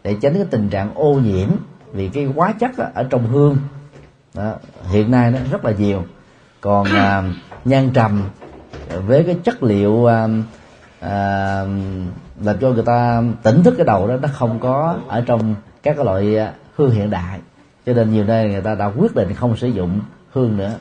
[0.04, 1.48] để tránh cái tình trạng ô nhiễm
[1.92, 3.56] vì cái hóa chất đó, ở trong hương.
[4.34, 4.54] Đó,
[4.90, 6.04] hiện nay nó rất là nhiều.
[6.60, 7.22] Còn à,
[7.64, 8.22] nhan trầm
[9.06, 10.28] với cái chất liệu à,
[11.00, 11.12] à,
[12.42, 15.96] làm cho người ta tỉnh thức cái đầu đó nó không có ở trong các
[15.96, 17.40] cái loại à, hương hiện đại.
[17.86, 20.00] Cho nên nhiều nơi người ta đã quyết định không sử dụng
[20.32, 20.72] hương nữa.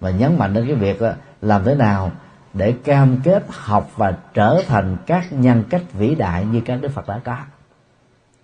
[0.00, 2.10] Và nhấn mạnh đến cái việc à, làm thế nào
[2.54, 6.88] để cam kết học và trở thành các nhân cách vĩ đại như các đức
[6.88, 7.36] phật đã có.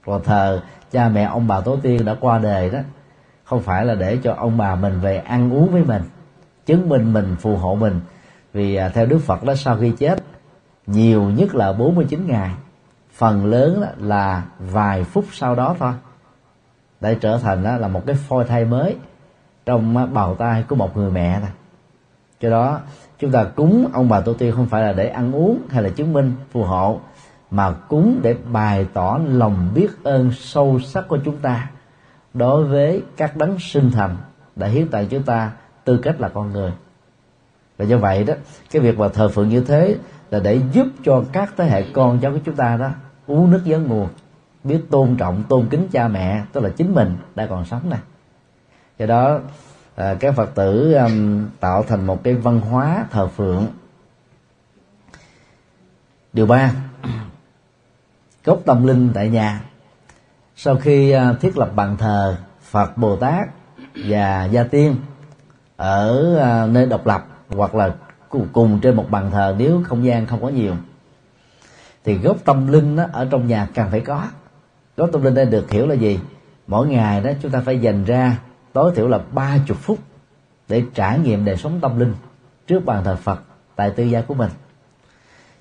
[0.05, 2.79] Còn thờ, cha mẹ, ông bà tổ tiên đã qua đời đó,
[3.45, 6.03] không phải là để cho ông bà mình về ăn uống với mình,
[6.67, 8.01] chứng minh mình, phù hộ mình.
[8.53, 10.23] Vì à, theo Đức Phật đó, sau khi chết,
[10.87, 12.51] nhiều nhất là 49 ngày,
[13.13, 15.93] phần lớn là vài phút sau đó thôi,
[17.01, 18.97] để trở thành là một cái phôi thai mới
[19.67, 21.51] trong bào tai của một người mẹ này
[22.41, 22.81] cho đó,
[23.19, 25.89] chúng ta cúng ông bà tổ tiên không phải là để ăn uống hay là
[25.89, 27.01] chứng minh phù hộ,
[27.51, 31.71] mà cúng để bày tỏ lòng biết ơn sâu sắc của chúng ta
[32.35, 34.17] đối với các đấng sinh thành
[34.57, 35.53] đã hiến tặng chúng ta
[35.85, 36.73] tư cách là con người.
[37.79, 38.35] Và do vậy đó,
[38.71, 39.97] cái việc mà thờ phượng như thế
[40.31, 42.91] là để giúp cho các thế hệ con cháu của chúng ta đó
[43.27, 44.09] uống nước nhớ nguồn
[44.65, 48.01] biết tôn trọng, tôn kính cha mẹ, tức là chính mình đang còn sống này
[48.99, 49.41] do đó
[49.99, 53.67] Ờ, à, các phật tử um, tạo thành một cái văn hóa thờ phượng.
[56.33, 56.73] Điều ba
[58.45, 59.61] gốc tâm linh tại nhà.
[60.57, 63.49] Sau khi uh, thiết lập bàn thờ phật bồ tát
[63.95, 64.97] và gia tiên
[65.77, 67.95] ở uh, nơi độc lập hoặc là
[68.53, 70.75] cùng trên một bàn thờ nếu không gian không có nhiều
[72.05, 74.25] thì gốc tâm linh đó, ở trong nhà càng phải có.
[74.97, 76.21] Gốc tâm linh đây được hiểu là gì?
[76.67, 78.39] Mỗi ngày đó chúng ta phải dành ra
[78.79, 79.99] tối thiểu là ba chục phút
[80.69, 82.15] để trải nghiệm đời sống tâm linh
[82.67, 83.41] trước bàn thờ Phật
[83.77, 84.51] tại tư gia của mình.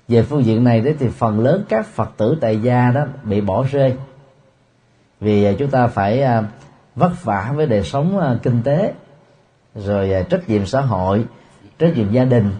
[0.08, 3.40] Về phương diện này đấy thì phần lớn các Phật tử tại gia đó bị
[3.40, 3.96] bỏ rơi
[5.20, 6.42] vì à, chúng ta phải à,
[6.94, 8.92] vất vả với đời sống à, kinh tế,
[9.74, 11.24] rồi trách nhiệm xã hội,
[11.78, 12.50] trách nhiệm gia đình.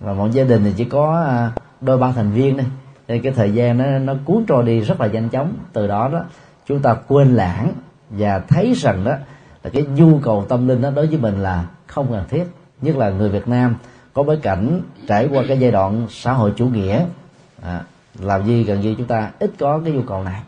[0.00, 1.32] Và một gia đình thì chỉ có
[1.80, 2.66] đôi ba thành viên đây
[3.08, 5.52] nên cái thời gian nó nó cuốn trôi đi rất là nhanh chóng.
[5.72, 6.24] Từ đó đó,
[6.66, 7.72] chúng ta quên lãng
[8.10, 9.12] và thấy rằng đó
[9.66, 12.44] là cái nhu cầu tâm linh đó đối với mình là không cần thiết.
[12.82, 13.76] Nhất là người Việt Nam
[14.14, 17.04] có bối cảnh trải qua cái giai đoạn xã hội chủ nghĩa
[17.62, 17.82] à,
[18.18, 20.42] làm gì gần như chúng ta ít có cái nhu cầu này.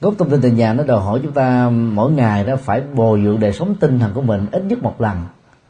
[0.00, 3.22] Gốc tâm linh từ nhà nó đòi hỏi chúng ta mỗi ngày đó phải bồi
[3.24, 5.16] dưỡng đời sống tinh thần của mình ít nhất một lần.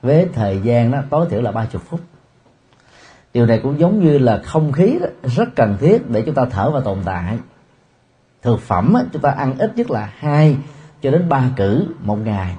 [0.03, 2.01] Với thời gian đó tối thiểu là ba chục phút.
[3.35, 6.45] Điều này cũng giống như là không khí đó, rất cần thiết để chúng ta
[6.51, 7.39] thở và tồn tại.
[8.43, 10.57] Thực phẩm đó, chúng ta ăn ít nhất là hai
[11.05, 12.57] cho đến ba cử một ngày.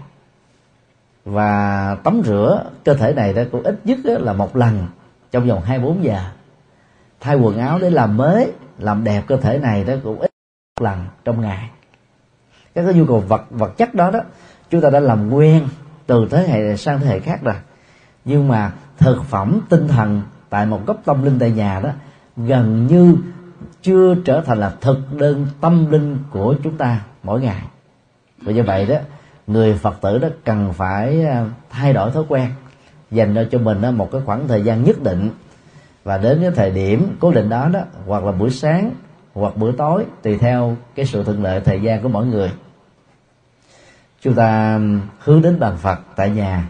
[1.25, 4.87] Và tắm rửa cơ thể này đó cũng ít nhất là một lần
[5.31, 6.19] trong vòng 24 giờ.
[7.19, 10.29] Thay quần áo để làm mới, làm đẹp cơ thể này đó cũng ít
[10.79, 11.69] một lần trong ngày.
[12.75, 14.19] Các cái nhu cầu vật vật chất đó đó,
[14.69, 15.67] chúng ta đã làm quen
[16.07, 17.55] từ thế hệ này sang thế hệ khác rồi.
[18.25, 21.89] Nhưng mà thực phẩm tinh thần tại một góc tâm linh tại nhà đó
[22.37, 23.17] gần như
[23.81, 27.61] chưa trở thành là thực đơn tâm linh của chúng ta mỗi ngày
[28.45, 28.95] và như vậy đó,
[29.47, 32.49] người phật tử đó cần phải à, thay đổi thói quen,
[33.11, 35.29] dành cho mình à, một cái khoảng thời gian nhất định.
[36.03, 38.91] Và đến cái thời điểm cố định đó đó, hoặc là buổi sáng,
[39.33, 42.51] hoặc buổi tối, tùy theo cái sự thuận lợi thời gian của mỗi người.
[44.21, 44.79] Chúng ta
[45.19, 46.69] hướng đến bàn phật tại nhà,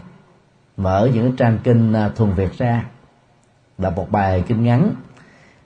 [0.76, 2.84] mở những trang kinh à, thuần việt ra,
[3.78, 4.90] đọc một bài kinh ngắn,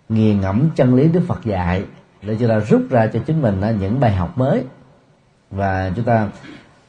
[0.08, 1.84] nghiền ngẫm chân lý đức phật dạy,
[2.22, 4.64] để chúng ta rút ra cho chính mình những bài học mới
[5.50, 6.28] và chúng ta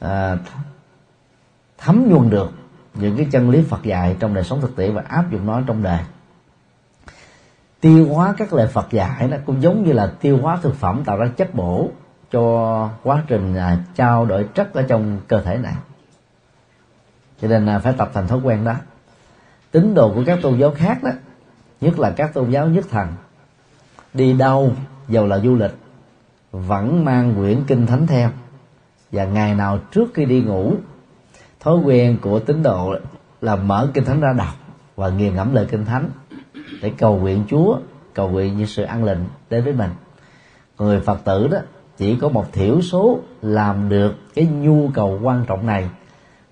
[0.00, 0.36] à,
[1.78, 2.50] thấm nhuần được
[2.94, 5.60] những cái chân lý Phật dạy trong đời sống thực tiễn và áp dụng nó
[5.66, 6.00] trong đời.
[7.80, 11.04] Tiêu hóa các lời Phật dạy nó cũng giống như là tiêu hóa thực phẩm
[11.04, 11.90] tạo ra chất bổ
[12.30, 15.74] cho quá trình à, trao đổi chất ở trong cơ thể này.
[17.40, 18.74] Cho nên là phải tập thành thói quen đó.
[19.70, 21.10] Tín đồ của các tôn giáo khác đó
[21.80, 23.08] nhất là các tôn giáo nhất thần
[24.14, 24.72] đi đâu
[25.08, 25.74] dầu là du lịch
[26.52, 28.30] vẫn mang quyển kinh thánh theo
[29.12, 30.74] và ngày nào trước khi đi ngủ,
[31.60, 32.94] thói quen của tín đồ
[33.40, 34.54] là mở kinh thánh ra đọc
[34.96, 36.10] và nghiền ngẫm lời kinh thánh
[36.82, 37.78] để cầu nguyện Chúa,
[38.14, 39.18] cầu nguyện như sự an lệnh
[39.50, 39.90] đến với mình.
[40.78, 41.58] Người Phật tử đó
[41.96, 45.90] chỉ có một thiểu số làm được cái nhu cầu quan trọng này.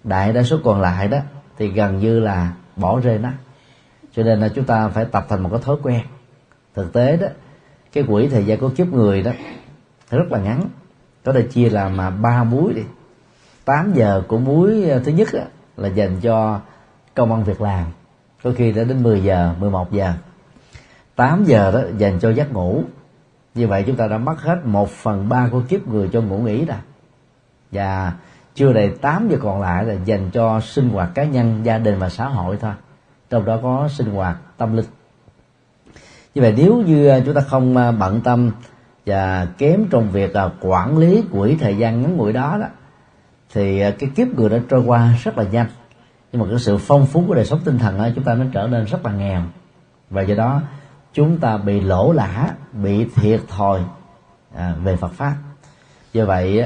[0.05, 1.19] Đại đa số còn lại đó
[1.59, 3.31] thì gần như là bỏ rơi nó.
[4.13, 6.01] Cho nên là chúng ta phải tập thành một cái thói quen.
[6.75, 7.27] Thực tế đó,
[7.93, 9.33] cái quỹ thời gian của kiếp người đó
[10.11, 10.69] rất là ngắn
[11.25, 12.83] có thể chia làm mà ba múi đi.
[13.65, 15.45] 8 giờ của múi à, thứ nhất á,
[15.77, 16.61] là dành cho
[17.15, 17.87] công ăn việc làm.
[18.43, 20.13] Có khi đã đến 10 giờ 11 giờ.
[21.17, 22.83] 8 giờ đó dành cho giấc ngủ.
[23.55, 26.39] Như vậy chúng ta đã mất hết 1 phần ba của kiếp người cho ngủ
[26.39, 26.79] nghỉ rồi.
[27.73, 28.13] Và
[28.55, 31.99] chưa đầy 8 giờ còn lại là dành cho sinh hoạt cá nhân gia đình
[31.99, 32.73] và xã hội thôi.
[33.31, 34.87] Trong đó có sinh hoạt tâm linh.
[36.35, 38.51] Như vậy nếu như à, chúng ta không à, bận tâm
[39.11, 42.67] và kém trong việc là quản lý quỹ thời gian ngắn ngủi đó đó
[43.53, 45.67] thì à, cái kiếp người đã trôi qua rất là nhanh.
[46.33, 48.45] Nhưng mà cái sự phong phú của đời sống tinh thần đó, chúng ta nó
[48.53, 49.43] trở nên rất là nghèo.
[50.11, 50.61] Và do đó
[51.13, 53.81] chúng ta bị lỗ lã bị thiệt thòi
[54.55, 55.35] à, về Phật pháp.
[56.13, 56.65] Do vậy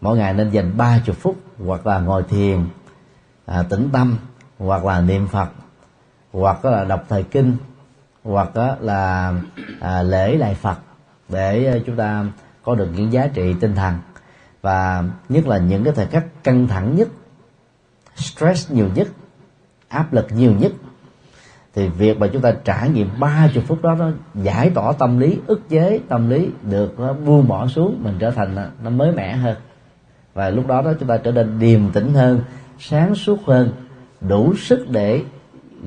[0.00, 2.64] mỗi ngày nên dành ba chục phút hoặc là ngồi thiền
[3.46, 4.18] à, tĩnh tâm
[4.58, 5.48] hoặc là niệm Phật
[6.32, 7.56] hoặc là đọc thời kinh
[8.24, 9.34] hoặc là
[9.80, 10.78] à, lễ lại Phật
[11.28, 12.26] để ờ, chúng ta
[12.62, 13.94] có được những giá trị tinh thần.
[14.62, 17.08] Và nhất là những cái thời khắc căng thẳng nhất,
[18.16, 19.08] stress nhiều nhất,
[19.88, 20.72] áp lực nhiều nhất,
[21.74, 25.18] thì việc mà chúng ta trải nghiệm ba chục phút đó, nó giải tỏa tâm
[25.18, 28.90] lý, ức chế tâm lý được, nó buông bỏ xuống, mình trở thành ờ, nó
[28.90, 29.56] mới mẻ hơn.
[30.34, 32.40] Và lúc đó đó chúng ta trở nên điềm tĩnh hơn,
[32.78, 33.72] sáng suốt hơn,
[34.20, 35.22] đủ sức để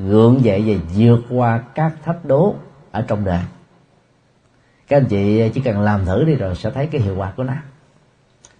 [0.07, 2.55] gượng dậy và vượt qua các thách đố
[2.91, 3.41] ở trong đời
[4.89, 7.43] các anh chị chỉ cần làm thử đi rồi sẽ thấy cái hiệu quả của
[7.43, 7.53] nó.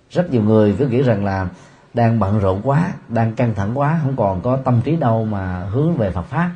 [0.10, 1.48] Rất nhiều người cứ nghĩ rằng là
[1.94, 5.60] đang bận rộn quá đang căng thẳng quá không còn có tâm trí đâu mà
[5.60, 6.52] hướng về Phật pháp.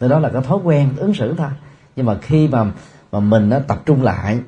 [0.00, 1.48] Thì đó là cái thói quen ứng xử thôi.
[1.96, 2.64] Nhưng mà khi mà
[3.12, 4.40] mà mình nó tập trung lại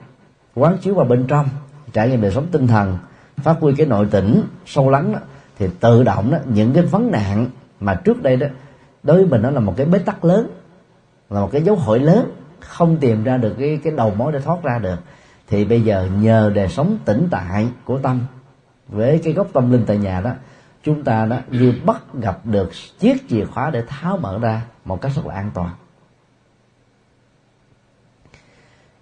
[0.54, 1.48] quán chiếu vào bên trong
[1.92, 2.98] trải nghiệm đời sống tinh thần
[3.36, 5.18] phát huy cái nội tỉnh sâu lắng đó,
[5.58, 7.46] thì tự động đó những cái vấn nạn
[7.80, 8.46] mà trước đây đó
[9.02, 10.50] đối với mình nó là một cái bế tắc lớn
[11.30, 14.40] là một cái dấu hỏi lớn không tìm ra được cái cái đầu mối để
[14.40, 14.98] thoát ra được,
[15.48, 18.20] thì bây giờ nhờ đời sống tĩnh tại của tâm,
[18.88, 20.30] với cái gốc tâm linh tại nhà đó,
[20.82, 25.00] chúng ta đó như bắt gặp được chiếc chìa khóa để tháo mở ra một
[25.00, 25.70] cách rất là an toàn.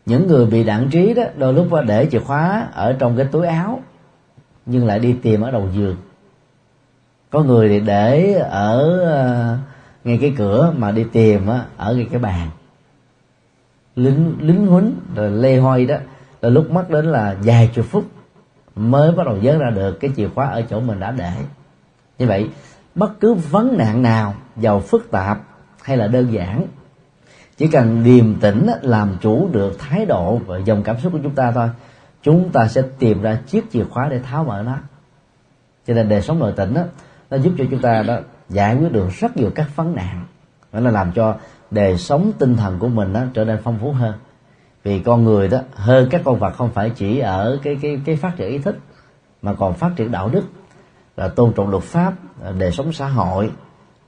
[0.07, 3.47] Những người bị đạn trí đó, đôi lúc để chìa khóa ở trong cái túi
[3.47, 3.83] áo,
[4.66, 5.97] nhưng lại đi tìm ở đầu giường.
[7.31, 9.57] Có người thì để ở ờ,
[10.05, 12.51] ngay cái cửa mà đi tìm ở ngay cái bàn
[13.97, 15.97] lính lính huấn rồi lê hoi đó
[16.41, 18.05] là lúc mất đến là vài chục phút
[18.75, 21.33] mới bắt đầu nhớ ra được cái chìa khóa ở chỗ mình đã để.
[22.19, 22.51] Như vậy
[22.95, 25.38] bất cứ vấn nạn nào giàu phức tạp
[25.83, 26.67] hay là đơn giản
[27.57, 31.35] chỉ cần điềm tĩnh làm chủ được thái độ và dòng cảm xúc của chúng
[31.35, 31.69] ta thôi
[32.23, 34.77] chúng ta sẽ tìm ra chiếc chìa khóa để tháo mở nó.
[35.87, 36.83] Cho nên đời sống nội tĩnh đó,
[37.31, 38.19] nó giúp cho chúng ta đó
[38.49, 40.25] giải quyết được rất nhiều các vấn nạn.
[40.73, 41.37] Nó là làm cho
[41.71, 44.14] đời sống tinh thần của mình đó trở nên phong phú hơn.
[44.85, 48.17] Vì con người đó hơn các con vật không phải chỉ ở cái cái cái
[48.17, 48.79] phát triển ý thức
[49.42, 50.42] mà còn phát triển đạo đức
[51.17, 52.12] là tôn trọng luật pháp
[52.58, 53.50] đời sống xã hội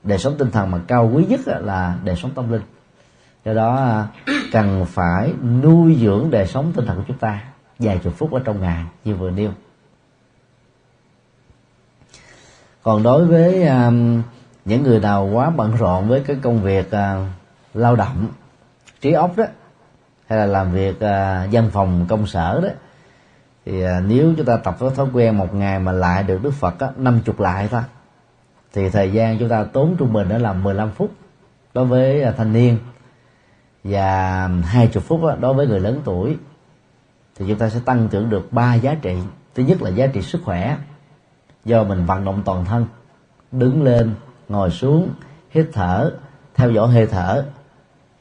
[0.03, 2.61] đời sống tinh thần mà cao quý nhất là đời sống tâm linh.
[3.45, 4.07] Do đó à,
[4.51, 5.33] cần phải
[5.63, 7.43] nuôi dưỡng đời sống tinh thần của chúng ta
[7.79, 9.51] vài chục phút ở trong ngày như vừa nêu.
[12.83, 14.21] Còn đối với um,
[14.65, 17.25] những người nào quá bận rộn với cái công việc à,
[17.73, 18.27] lao động
[19.01, 19.43] trí óc đó
[20.27, 22.69] hay là làm việc à, văn phòng công sở đó
[23.65, 26.53] thì uh, nếu chúng ta tập có thói quen một ngày mà lại được Đức
[26.53, 27.81] Phật năm chục lại thôi
[28.73, 31.11] thì thời gian chúng ta tốn trung bình đó là 15 phút
[31.73, 32.77] đối với uh, thanh niên
[33.83, 36.37] và hai chục phút đó, đối với người lớn tuổi.
[37.35, 39.17] Thì chúng ta sẽ tăng trưởng được ba giá trị.
[39.55, 40.77] Thứ nhất là giá trị sức khỏe
[41.65, 42.85] do mình vận động toàn thân
[43.51, 44.13] đứng lên
[44.49, 45.09] ngồi xuống
[45.49, 46.11] hít thở
[46.55, 47.45] theo dõi hơi thở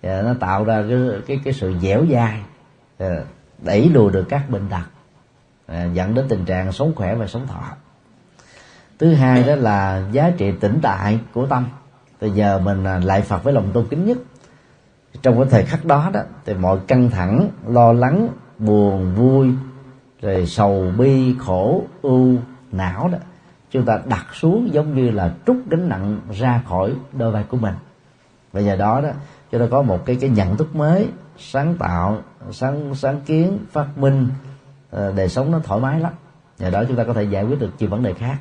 [0.02, 2.40] và nó tạo ra cái cái cái sự dẻo dai
[2.98, 3.24] ờ,
[3.58, 4.86] đẩy lùi được các bệnh tật
[5.66, 7.62] ờ, dẫn đến tình trạng sống khỏe và sống thọ.
[8.98, 11.66] Thứ hai đó là giá trị tĩnh tại của tâm.
[12.20, 14.18] Bây giờ mình à, lại phật với lòng tôn kính nhất.
[15.22, 18.28] Trong cái thời khắc đó đó, thì mọi căng thẳng, lo lắng,
[18.58, 19.52] buồn, vui,
[20.22, 22.36] rồi sầu bi, khổ, ưu,
[22.72, 23.18] não đó,
[23.70, 27.56] chúng ta đặt xuống giống như là trút gánh nặng ra khỏi đôi vai của
[27.56, 27.74] mình.
[28.52, 29.08] Và giờ đó đó
[29.52, 33.98] cho ta có một cái cái nhận thức mới sáng tạo sáng sáng kiến phát
[33.98, 34.28] minh
[34.90, 36.12] ờ, đời sống nó thoải mái lắm.
[36.58, 38.36] Nhờ đó chúng ta có thể giải quyết được nhiều vấn đề khác.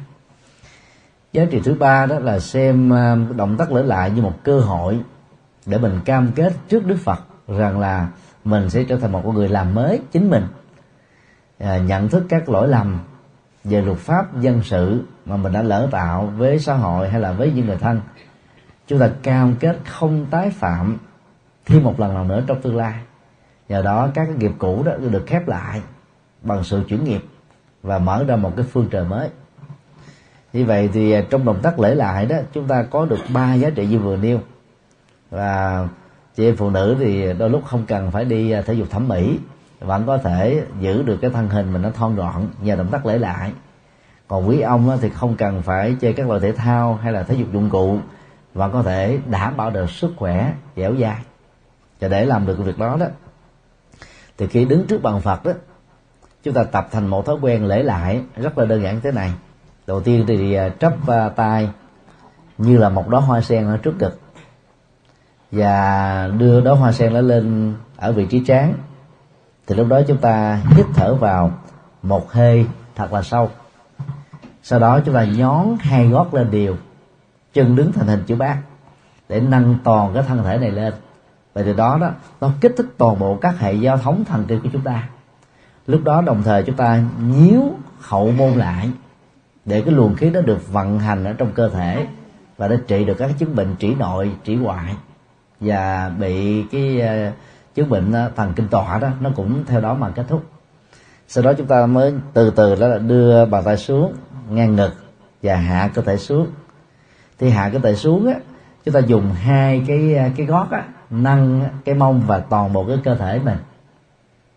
[1.34, 4.60] Giá trị thứ ba đó là xem ờ, động tác lỡ lại như một cơ
[4.60, 5.00] hội
[5.66, 8.08] để mình cam kết trước đức phật rằng là
[8.44, 10.44] mình sẽ trở thành một con người làm mới chính mình.
[11.60, 13.00] À, nhận thức các lỗi lầm
[13.64, 17.32] về luật pháp dân sự mà mình đã lỡ tạo với xã hội hay là
[17.32, 18.02] với những người thân
[18.88, 20.98] chúng ta cam kết không tái phạm
[21.66, 22.94] thêm một lần nào nữa trong tương lai.
[23.70, 25.82] Nhờ đó, các cái nghiệp cũ đó được khép lại
[26.42, 27.24] bằng sự chuyển nghiệp
[27.84, 29.30] và mở ra một cái phương trời mới.
[30.54, 33.54] Như vậy thì à, trong động tác lễ lại đó, chúng ta có được ba
[33.54, 34.40] giá trị như vừa nêu.
[35.30, 35.88] Và
[36.36, 39.08] chị em phụ nữ thì đôi lúc không cần phải đi à, thể dục thẩm
[39.08, 39.40] mỹ,
[39.80, 43.06] vẫn có thể giữ được cái thân hình mình nó thon gọn nhờ động tác
[43.06, 43.52] lễ lại.
[44.28, 47.36] Còn quý ông thì không cần phải chơi các loại thể thao hay là thể
[47.36, 48.00] dục dụng cụ
[48.58, 51.18] và có thể đảm bảo được sức khỏe dẻo dai.
[52.00, 53.06] Và để làm được việc đó đó
[54.38, 55.52] thì khi đứng trước bàn phật đó
[56.44, 59.32] chúng ta tập thành một thói quen lễ lại rất là đơn giản thế này.
[59.88, 61.70] Đầu tiên thì à, trấp à, tay
[62.58, 64.20] như là một đóa hoa sen ở trước ngực.
[65.52, 68.74] Và đưa đóa hoa sen đó lên ở vị trí trán.
[69.68, 71.52] Thì lúc đó chúng ta hít thở vào
[72.02, 73.50] một hơi thật là sâu.
[74.64, 76.76] Sau đó chúng ta nhón hai gót lên đều
[77.54, 78.58] chân đứng thành hình chữ bát,
[79.30, 80.94] để nâng toàn cái thân thể này lên.
[81.54, 84.62] Và từ đó đó, nó kích thích toàn bộ các hệ giao thống thần kinh
[84.62, 85.10] của chúng ta.
[85.88, 87.62] Lúc đó đồng thời chúng ta nhíu
[88.02, 88.90] hậu môn lại,
[89.66, 92.08] để cái luồng khí đó được vận hành ở trong cơ thể
[92.58, 94.96] và để trị được các chứng bệnh trĩ nội, trĩ ngoại
[95.60, 97.32] và bị cái ờ,
[97.76, 100.44] chứng bệnh ờ, thần kinh tọa đó, nó cũng theo đó mà kết thúc.
[101.28, 104.14] Sau đó chúng ta mới từ từ đó là đưa bàn tay xuống,
[104.50, 104.94] ngang ngực
[105.44, 106.48] và hạ cơ thể xuống
[107.40, 108.34] thì hạ cái tay xuống á
[108.86, 112.98] chúng ta dùng hai cái cái gót á nâng cái mông và toàn bộ cái
[113.04, 113.58] cơ thể mình.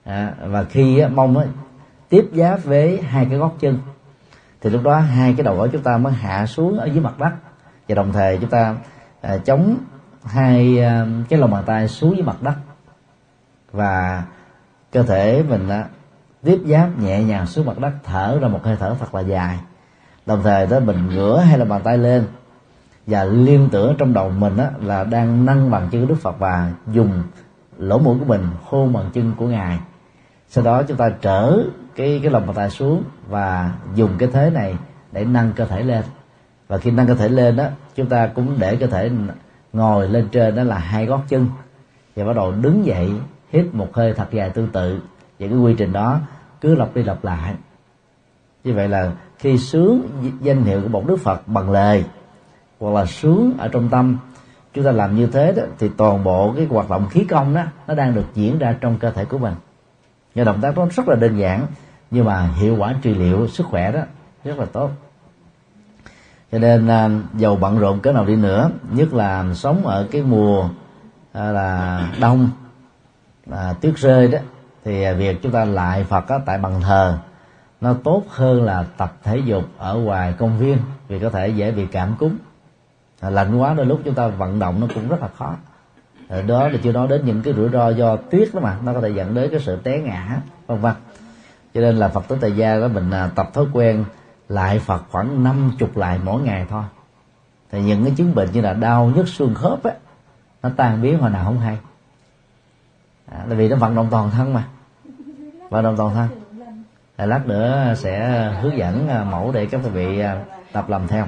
[0.05, 1.45] À, và khi á, mông á,
[2.09, 3.79] tiếp giáp với hai cái gót chân
[4.61, 7.19] thì lúc đó hai cái đầu gối chúng ta mới hạ xuống ở dưới mặt
[7.19, 7.33] đất.
[7.89, 8.77] Và đồng thời chúng ta
[9.21, 9.77] à, chống
[10.25, 12.55] hai à, cái lòng bàn tay xuống dưới mặt đất.
[13.73, 14.25] Và
[14.93, 15.85] cơ thể mình à,
[16.45, 19.59] tiếp giáp nhẹ nhàng xuống mặt đất thở ra một hơi thở thật là dài.
[20.27, 22.25] Đồng thời đó mình ngửa hai lòng bàn tay lên
[23.07, 26.73] và liên tưởng trong đầu mình á, là đang nâng bằng chân đức phật và
[26.93, 27.23] dùng
[27.79, 29.79] lỗ mũi của mình hôn bằng chân của ngài.
[30.49, 31.63] Sau đó chúng ta trở
[31.97, 34.77] cái cái lòng bàn tay xuống và dùng cái thế này
[35.13, 36.05] để nâng cơ thể lên.
[36.69, 39.11] Và khi nâng cơ thể lên đó chúng ta cũng để cơ thể
[39.73, 41.49] ngồi lên trên đó là hai gót chân.
[42.17, 43.13] Và bắt đầu đứng dậy
[43.53, 45.01] hít một hơi thật dài tương tự.
[45.39, 46.21] Và cái quy trình đó
[46.61, 47.55] cứ lặp đi lặp lại.
[48.65, 50.03] Như vậy là khi sướng
[50.41, 52.05] danh hiệu của một đức phật bằng lời
[52.81, 54.19] hoặc là sướng ở trong tâm.
[54.75, 57.63] Chúng ta làm như thế đó thì toàn bộ cái hoạt động khí công đó
[57.87, 59.55] nó đang được diễn ra trong cơ thể của mình.
[60.35, 61.67] Do động tác đó rất là đơn giản
[62.11, 64.01] nhưng mà hiệu quả trị liệu sức khỏe đó
[64.45, 64.91] rất là tốt.
[66.53, 70.23] Cho nên à, dầu bận rộn cỡ nào đi nữa nhất là sống ở cái
[70.23, 70.69] mùa
[71.33, 72.51] à, là đông
[73.51, 74.39] à, tuyết rơi đó
[74.85, 77.19] thì việc chúng ta lại phật á, tại bằng thờ
[77.81, 80.79] nó tốt hơn là tập thể dục ở ngoài công viên
[81.09, 82.37] vì có thể dễ bị cảm cúm.
[83.21, 85.57] À, lạnh quá đôi lúc chúng ta vận động nó cũng rất là khó.
[86.29, 88.93] À, đó là chưa nói đến những cái rủi ro do tuyết đó mà nó
[88.93, 90.95] có thể dẫn đến cái sự té ngã vân vân.
[91.75, 94.05] Cho nên là phật tử tại gia đó mình à, tập thói quen
[94.49, 96.83] lại phật khoảng năm chục lại mỗi ngày thôi.
[97.71, 99.93] Thì những cái chứng bệnh như là đau nhức xương khớp á
[100.63, 101.79] nó tan biến hồi nào không hay.
[103.27, 104.65] À, tại vì nó vận động toàn thân mà.
[105.71, 106.29] Vận động toàn thân.
[107.17, 110.23] À lát nữa sẽ hướng dẫn mẫu để các quý vị
[110.73, 111.27] tập làm theo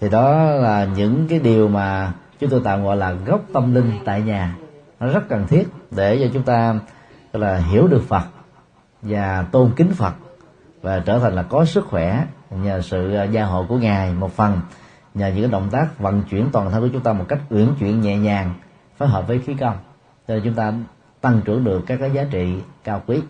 [0.00, 3.92] thì đó là những cái điều mà chúng tôi tạm gọi là gốc tâm linh
[4.04, 4.56] tại nhà.
[5.00, 6.80] Nó rất cần thiết để cho chúng ta
[7.32, 8.24] là hiểu được Phật
[9.02, 10.14] và tôn kính Phật
[10.82, 14.32] và trở thành là có sức khỏe nhờ sự à, gia hộ của ngài một
[14.32, 14.60] phần
[15.14, 17.74] nhờ những cái động tác vận chuyển toàn thân của chúng ta một cách uyển
[17.80, 18.54] chuyển nhẹ nhàng
[18.96, 19.76] phối hợp với khí công
[20.28, 20.72] cho chúng ta
[21.20, 23.20] tăng trưởng được các cái giá trị cao quý.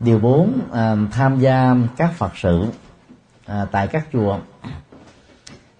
[0.00, 2.64] Điều 4 à, tham gia các phật sự
[3.52, 4.38] à, tại các chùa.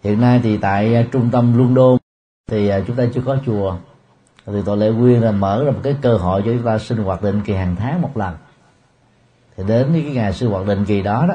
[0.03, 1.99] Hiện nay thì tại à, trung tâm London
[2.51, 3.77] thì à, chúng ta chưa có chùa.
[4.47, 6.99] Thì tội lệ quyên là mở ra một cái cơ hội cho chúng ta sinh
[6.99, 8.37] hoạt định kỳ hàng tháng một lần.
[9.57, 11.35] Thì đến cái ngày sinh hoạt định kỳ đó đó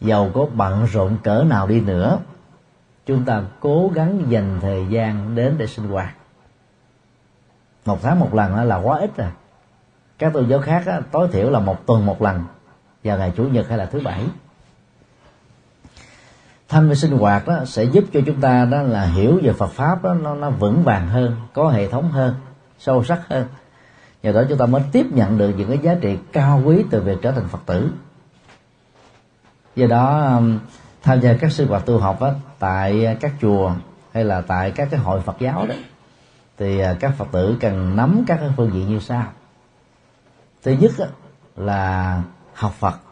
[0.00, 2.18] giàu có bận rộn cỡ nào đi nữa
[3.06, 6.14] chúng ta cố gắng dành thời gian đến để sinh hoạt.
[7.84, 9.28] Một tháng một lần là quá ít rồi.
[10.18, 12.44] Các tôn giáo khác tối thiểu là một tuần một lần
[13.04, 14.24] vào ngày chủ nhật hay là thứ bảy
[16.68, 19.70] thanh với sinh hoạt đó sẽ giúp cho chúng ta đó là hiểu về Phật
[19.70, 22.34] pháp đó nó, nó vững vàng hơn có hệ thống hơn
[22.78, 23.46] sâu sắc hơn.
[24.22, 27.00] Nhờ đó chúng ta mới tiếp nhận được những cái giá trị cao quý từ
[27.00, 27.90] việc trở thành Phật tử.
[29.76, 30.58] Do đó um,
[31.02, 33.72] tham gia các sinh hoạt tu học đó, tại các chùa
[34.12, 35.74] hay là tại các cái hội Phật giáo đó
[36.58, 39.24] thì à, các Phật tử cần nắm các cái phương diện như sau.
[40.62, 40.92] Thứ nhất
[41.56, 42.22] là
[42.54, 43.05] học Phật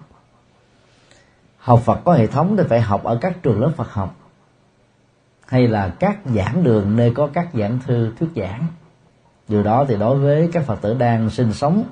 [1.65, 4.15] học Phật có hệ thống thì phải học ở các trường lớp Phật học.
[5.47, 8.67] Hay là các giảng đường nơi có các giảng thư, thuyết giảng.
[9.49, 11.85] Điều đó thì đối với các Phật tử đang sinh sống,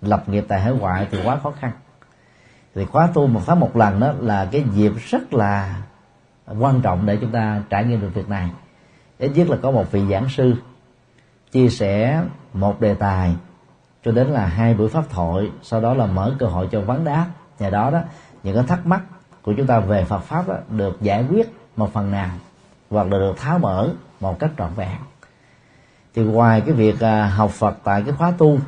[0.00, 1.70] lập nghiệp tại hải ngoại thì quá khó khăn.
[2.74, 5.82] Thì khóa tu một khóa một lần đó là cái dịp rất là
[6.58, 8.50] quan trọng để chúng ta trải nghiệm được việc này.
[9.18, 10.54] Ít nhất là có một vị giảng sư
[11.52, 13.36] chia sẻ một đề tài
[14.04, 17.04] cho đến là hai buổi pháp thoại, sau đó là mở cơ hội cho vấn
[17.04, 17.26] đáp
[17.58, 18.00] nhờ đó đó,
[18.42, 19.02] những cái thắc mắc
[19.42, 22.30] của chúng ta về Phật pháp đó, được giải quyết một phần nào
[22.90, 23.90] hoặc là được tháo mở
[24.20, 24.98] một cách trọn vẹn.
[26.14, 28.58] Thì ngoài cái việc à, học Phật tại cái khóa tu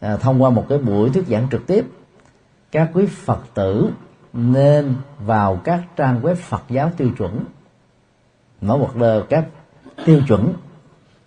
[0.00, 1.86] à, thông qua một cái buổi thuyết giảng trực tiếp
[2.72, 3.90] các quý Phật tử
[4.32, 7.44] nên vào các trang web Phật giáo tiêu chuẩn
[8.60, 8.90] mở một
[9.28, 9.44] các
[10.04, 10.52] tiêu chuẩn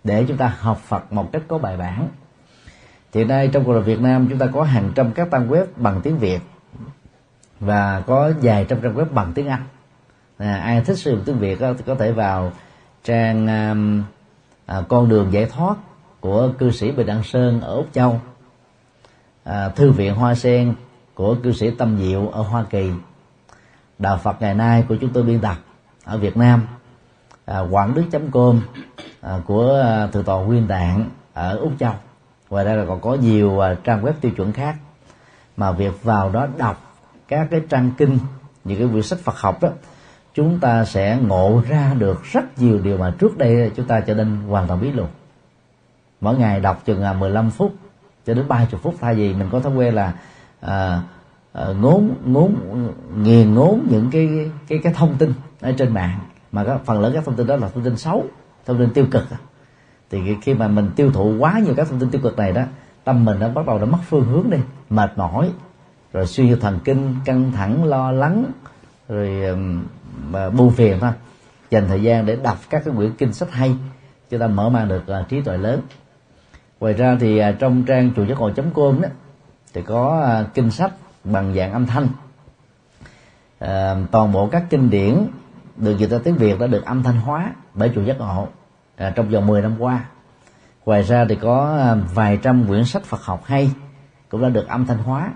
[0.04, 2.08] để chúng ta học Phật một cách có bài bản.
[3.14, 5.66] Hiện nay trong cuộc đời Việt Nam chúng ta có hàng trăm các trang web
[5.76, 6.40] bằng tiếng Việt
[7.64, 9.62] và có vài trăm trang web bằng tiếng Anh.
[10.38, 12.52] À, ai thích sử dụng tiếng Việt thì có thể vào
[13.04, 14.02] trang um,
[14.66, 15.76] à, con đường giải thoát
[16.20, 18.20] của cư sĩ Bình Đăng Sơn ở Úc Châu.
[19.44, 20.74] À, thư viện Hoa Sen
[21.14, 22.90] của cư sĩ Tâm Diệu ở Hoa Kỳ.
[23.98, 25.56] Đạo Phật ngày nay của chúng tôi biên tập
[26.04, 26.66] ở Việt Nam.
[27.44, 28.60] À, quảng đức com
[29.20, 31.94] à, của à, thượng tọa nguyên tạng ở Úc Châu.
[32.50, 34.76] Ngoài ra là còn có nhiều à, trang web tiêu chuẩn khác
[35.56, 36.83] mà việc vào đó đọc
[37.28, 38.18] các cái trang kinh
[38.64, 39.68] những cái quyển sách Phật học đó
[40.34, 44.14] chúng ta sẽ ngộ ra được rất nhiều điều mà trước đây chúng ta trở
[44.14, 45.06] nên hoàn toàn biết luôn.
[46.20, 47.74] Mỗi ngày đọc chừng à, 15 phút
[48.26, 50.14] cho đến 30 phút thay vì mình có thói quen là
[50.60, 51.02] à,
[51.52, 52.54] à, ngốn ngốn
[53.16, 56.18] nghiền ngốn những cái cái cái thông tin ở trên mạng.
[56.52, 58.24] Mà các phần lớn các thông tin đó là thông tin xấu
[58.66, 59.24] thông tin tiêu cực.
[60.10, 62.62] Thì khi mà mình tiêu thụ quá nhiều các thông tin tiêu cực này đó
[63.04, 64.58] tâm mình đã bắt đầu đã mất phương hướng đi
[64.90, 65.50] mệt mỏi
[66.14, 68.44] rồi suy nhược thần kinh căng thẳng lo lắng
[69.08, 69.56] rồi
[70.30, 71.10] mà buồn phiền thôi.
[71.70, 73.76] Dành thời gian để đọc các cái quyển kinh sách hay
[74.30, 75.80] cho ta mở mang được à, trí tuệ lớn.
[76.80, 79.08] Ngoài ra thì à, trong trang chùa giác ngộ com đó
[79.74, 80.92] thì có à, kinh sách
[81.24, 82.08] bằng dạng âm thanh.
[83.58, 85.26] À, toàn bộ các kinh điển
[85.76, 88.48] được dịch ra tiếng việt đã được âm thanh hóa bởi chùa giác ngộ
[88.96, 90.04] à, trong vòng 10 năm qua.
[90.84, 93.70] Ngoài ra thì có vài trăm quyển sách phật học hay
[94.28, 95.30] cũng đã được âm thanh hóa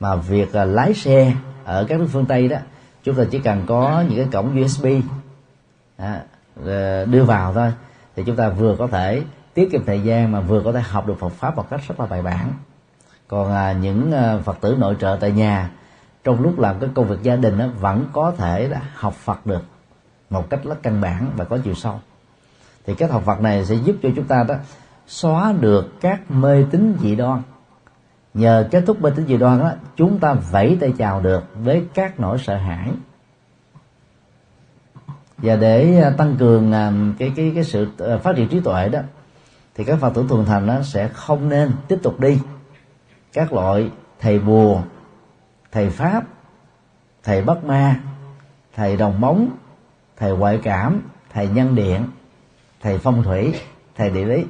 [0.00, 1.32] mà việc uh, lái xe
[1.64, 2.58] ở các nước phương tây đó
[3.06, 4.86] chúng ta chỉ cần có những cái cổng usb
[5.96, 6.22] à,
[6.64, 7.72] ờ, đưa vào thôi.
[8.16, 9.22] Thì chúng ta vừa có thể
[9.54, 12.00] tiết kiệm thời gian mà vừa có thể học được Phật pháp một cách rất
[12.00, 12.52] là bài bản.
[13.28, 15.70] Còn à, những à, Phật tử nội trợ tại nhà
[16.24, 19.46] trong lúc làm cái công việc gia đình đó, vẫn có thể là học Phật
[19.46, 19.62] được
[20.30, 22.00] một cách rất căn bản và có chiều sâu.
[22.86, 24.54] Thì cách học Phật này sẽ giúp cho chúng ta đó
[25.06, 27.42] xóa được các mê tín dị đoan
[28.36, 31.84] nhờ kết thúc mê tín dị đoan đó chúng ta vẫy tay chào được với
[31.94, 32.90] các nỗi sợ hãi.
[35.38, 38.88] Và để à, tăng cường à, cái cái cái sự à, phát triển trí tuệ
[38.88, 39.00] đó,
[39.74, 42.38] thì các phật tử thuần thành nó sẽ không nên tiếp tục đi.
[43.32, 44.82] Các loại thầy bùa,
[45.72, 46.24] thầy pháp,
[47.24, 48.00] thầy bất ma,
[48.74, 49.50] thầy đồng bóng
[50.16, 52.04] thầy ngoại cảm, thầy nhân điện,
[52.80, 53.54] thầy phong thủy,
[53.96, 54.44] thầy địa lý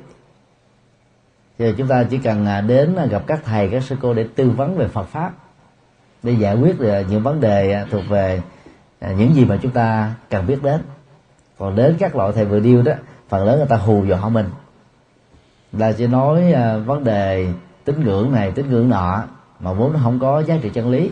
[1.59, 4.27] giờ chúng ta chỉ cần à, đến à, gặp các thầy, các sư cô để
[4.35, 5.33] tư vấn về Phật pháp,
[6.23, 8.41] để giải quyết à, những vấn đề thuộc về
[9.01, 10.81] những gì mà chúng ta cần biết đến.
[11.59, 12.93] Còn đến các loại thầy vừa điêu đó,
[13.29, 14.47] phần lớn người ta hù dọa mình.
[15.73, 16.55] Là chỉ nói
[16.87, 17.49] vấn đề
[17.85, 19.23] tín ngưỡng này, tín ngưỡng nọ,
[19.61, 21.11] mà vốn nó không có giá trị chân lý.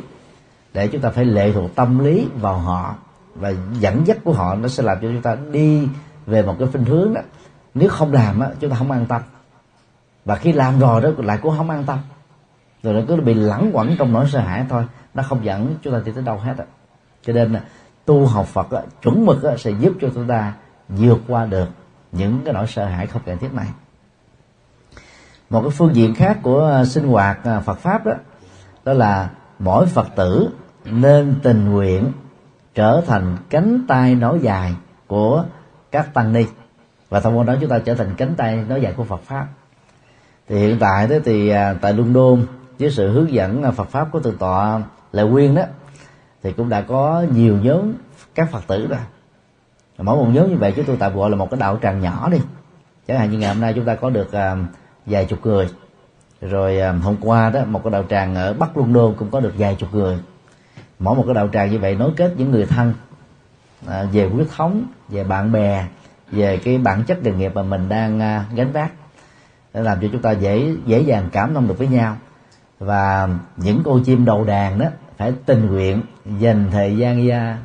[0.75, 2.95] Để chúng ta phải lệ thuộc tâm lý vào họ,
[3.35, 5.89] và dẫn dắt của họ, nó sẽ làm cho chúng ta đi
[6.27, 7.21] về một cái phương hướng đó.
[7.75, 9.23] Nếu không làm á, chúng ta không an tâm
[10.25, 11.99] và khi làm rồi đó lại cũng không an tâm.
[12.83, 14.85] Rồi nó cứ bị lẳng quẩn trong nỗi sợ hãi thôi.
[15.15, 16.65] Nó không dẫn chúng ta đi tới đâu hết á
[17.27, 17.61] cho nên là
[18.05, 20.53] tu học Phật á, chuẩn mực á, sẽ giúp cho chúng ta
[20.89, 21.69] vượt qua được
[22.13, 23.67] những cái nỗi sợ hãi không cần thiết này.
[25.51, 28.13] Một cái phương diện khác của à, sinh hoạt à, Phật pháp đó
[28.85, 30.49] đó là mỗi Phật tử
[30.85, 32.13] nên tình nguyện
[32.75, 34.75] trở thành cánh tay nối dài
[35.07, 35.45] của
[35.91, 36.45] các tăng ni.
[37.09, 39.47] Và thông qua đó chúng ta trở thành cánh tay nối dài của Phật pháp
[40.49, 42.47] thì hiện tại đó thì à, tại London
[42.79, 44.83] với sự hướng dẫn à, Phật pháp của từ tọa
[45.13, 45.63] Lệ Quyên đó,
[46.43, 47.93] thì cũng đã có nhiều nhóm
[48.35, 48.99] các Phật tử rồi
[49.99, 52.29] mỗi một nhóm như vậy, chúng tôi tạm gọi là một cái đạo tràng nhỏ
[52.33, 52.39] đi.
[53.09, 54.57] Chẳng hạn như ngày hôm nay chúng ta có được à,
[55.07, 55.69] vài chục người.
[56.41, 59.77] Rồi hôm qua đó, một cái đạo tràng ở Bắc London cũng có được vài
[59.79, 60.19] chục người.
[60.99, 62.95] Mỗi một cái đạo tràng như vậy nối kết những người thân
[64.13, 65.87] về huyết thống, về bạn bè,
[66.31, 68.19] về cái bản chất nghề nghiệp mà mình đang
[68.55, 68.93] gánh vác
[69.75, 72.17] để làm cho chúng ta dễ dễ dàng cảm thông được với nhau.
[72.79, 76.03] Và những cô chim đầu đàn đó phải tình nguyện
[76.39, 77.59] dành thời gian ra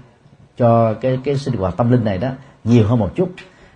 [0.57, 2.29] cho cái cái sinh hoạt tâm linh này đó
[2.63, 3.29] nhiều hơn một chút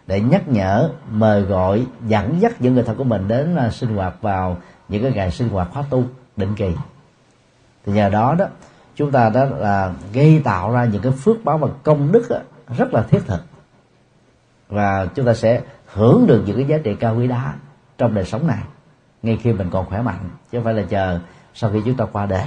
[0.08, 3.96] để nhắc nhở mời gọi dẫn dắt những người thân của mình đến à, sinh
[3.96, 4.58] hoạt vào
[4.90, 6.04] những cái ngày sinh hoạt khóa tu
[6.38, 6.72] định kỳ.
[7.86, 8.46] Thì nhờ đó đó
[8.96, 12.38] chúng ta đó là gây tạo ra những cái phước báo và công đức đó,
[12.78, 13.42] rất là thiết thực.
[14.70, 15.62] Và chúng ta sẽ
[15.94, 17.54] hưởng được những cái giá trị cao quý đó
[18.04, 18.60] trong đời sống này,
[19.22, 21.20] ngay khi mình còn khỏe mạnh, chứ không phải là chờ
[21.54, 22.44] sau khi chúng ta qua đời.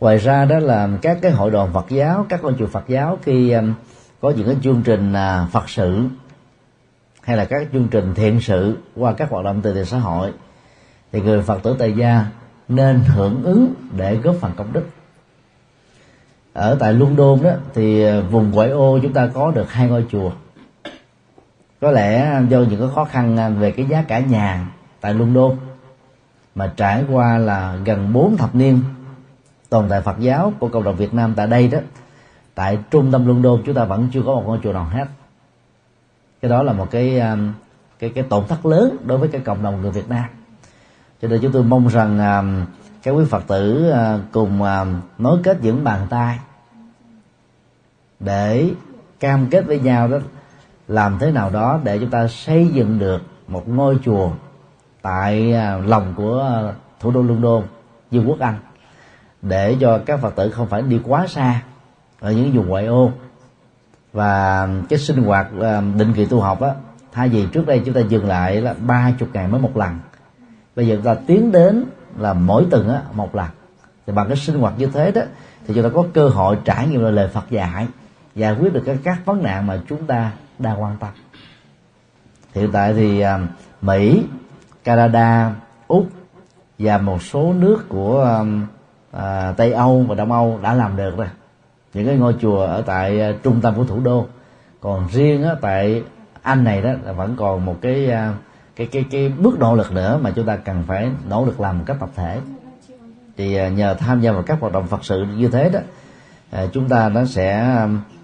[0.00, 3.18] Ngoài ra đó là các cái hội đoàn Phật giáo, các con chùa Phật giáo
[3.22, 3.74] khi um,
[4.20, 6.04] có những cái chương trình à, Phật sự,
[7.22, 10.32] hay là các chương trình thiện sự qua các hoạt động từ thiện xã hội,
[11.12, 12.26] thì người Phật tử tại gia
[12.68, 14.84] nên hưởng ứng để góp phần công đức.
[16.52, 20.06] Ở tại London đó, thì à, vùng ngoại ô chúng ta có được hai ngôi
[20.10, 20.30] chùa
[21.80, 24.68] có lẽ do những cái khó khăn à, về cái giá cả nhà
[25.00, 25.56] tại London
[26.54, 28.80] mà trải qua là gần 4 thập niên
[29.68, 31.78] tồn tại Phật giáo của cộng đồng Việt Nam tại đây đó,
[32.54, 35.06] tại trung tâm London chúng ta vẫn chưa có một ngôi chùa nào hết.
[36.42, 37.36] Cái đó là một cái à,
[37.98, 40.24] cái cái tổn thất lớn đối với cái cộng đồng người Việt Nam.
[41.22, 42.42] Cho nên chúng tôi mong rằng à,
[43.02, 43.92] các quý Phật tử
[44.32, 44.62] cùng
[45.18, 46.38] nối kết những bàn tay
[48.20, 48.70] để
[49.20, 50.18] cam kết với nhau đó
[50.88, 54.30] làm thế nào đó để chúng ta xây dựng được một ngôi chùa
[55.02, 57.62] tại à, lòng của à, thủ đô London
[58.10, 58.58] vương quốc Anh
[59.42, 61.62] để cho các phật tử không phải đi quá xa
[62.20, 63.12] ở những vùng ngoại ô.
[64.12, 66.70] Và cái sinh hoạt à, định kỳ tu học á
[67.12, 69.98] thay vì trước đây chúng ta dừng lại là ba chục ngày mới một lần
[70.78, 71.84] bây giờ chúng ta tiến đến
[72.18, 73.46] là mỗi tuần á một lần.
[74.06, 75.22] Thì bằng cái sinh hoạt như thế đó
[75.66, 77.86] thì chúng ta có cơ hội trải nghiệm lời, lời Phật dạy
[78.34, 81.10] giải quyết được các, các vấn nạn mà chúng ta đang quan tâm.
[82.54, 83.38] Hiện tại thì à,
[83.82, 84.24] Mỹ
[84.84, 85.54] Canada
[85.88, 86.06] Úc
[86.78, 88.44] và một số nước của à,
[89.22, 91.28] à, tây âu và đông âu đã làm được rồi.
[91.94, 94.26] Những cái ngôi chùa ở tại à, trung tâm của thủ đô.
[94.80, 96.02] Còn riêng á, tại
[96.42, 98.10] anh này đó là vẫn còn một cái
[98.76, 101.78] cái cái cái bước nỗ lực nữa mà chúng ta cần phải nỗ lực làm
[101.78, 102.40] một cách tập thể.
[103.36, 105.80] Thì nhờ tham gia vào các hoạt động phật sự như thế đó
[106.72, 107.76] chúng ta nó sẽ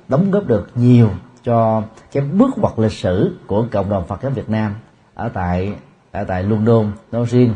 [0.09, 1.11] đóng góp được nhiều
[1.45, 1.83] cho
[2.13, 4.75] cái bước ngoặt lịch sử của cộng đồng Phật giáo Việt Nam
[5.15, 5.75] ở tại
[6.13, 7.55] ở tại London nói riêng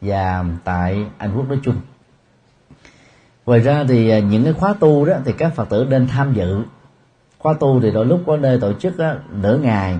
[0.00, 1.76] và tại Anh Quốc nói chung.
[3.46, 6.32] Ngoài ra thì à, những cái khóa tu đó thì các phật tử nên tham
[6.32, 6.62] dự.
[7.38, 9.98] Khóa tu thì đôi lúc có nơi tổ chức đó, nửa ngày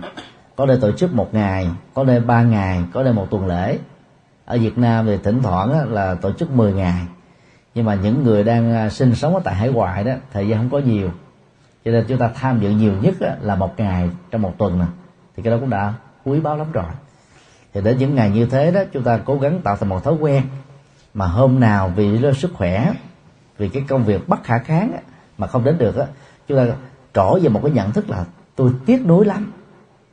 [0.57, 3.79] có nơi tổ chức một ngày có nơi ba ngày có nơi một tuần lễ.
[4.45, 7.07] Ở Việt Nam thì thỉnh thoảng đó, là tổ chức 10 ngày.
[7.75, 10.59] Nhưng mà những người đang à, sinh sống ở tại hải ngoại đó thời gian
[10.59, 11.11] không có nhiều
[11.85, 14.89] cho nên chúng ta tham dự nhiều nhất là một ngày trong một tuần này.
[15.37, 16.85] thì cái đó cũng đã quý báu lắm rồi.
[17.75, 20.15] Thì đến những ngày như thế đó, chúng ta cố gắng tạo thành một thói
[20.15, 20.43] quen
[21.15, 22.93] mà hôm nào vì do sức khỏe,
[23.59, 24.93] vì cái công việc bất khả kháng
[25.39, 26.07] mà không đến được á,
[26.49, 26.67] chúng ta
[27.15, 28.25] trỏ về một cái nhận thức là
[28.57, 29.53] tôi tiếc nuối lắm.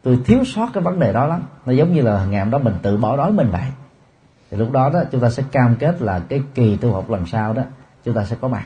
[0.04, 1.44] Tôi thiếu sót cái vấn đề đó lắm.
[1.66, 3.66] Nó giống như là ngày hôm đó mình tự bỏ đói mình vậy.
[4.52, 7.26] Thì lúc đó đó, chúng ta sẽ cam kết là cái kỳ tu học lần
[7.26, 7.64] sau đó,
[8.04, 8.66] chúng ta sẽ có mặt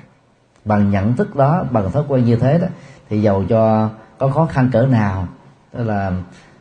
[0.69, 2.67] bằng nhận thức đó bằng thói quen như thế đó
[3.09, 5.27] thì giàu cho có khó khăn cỡ nào
[5.71, 6.11] tức là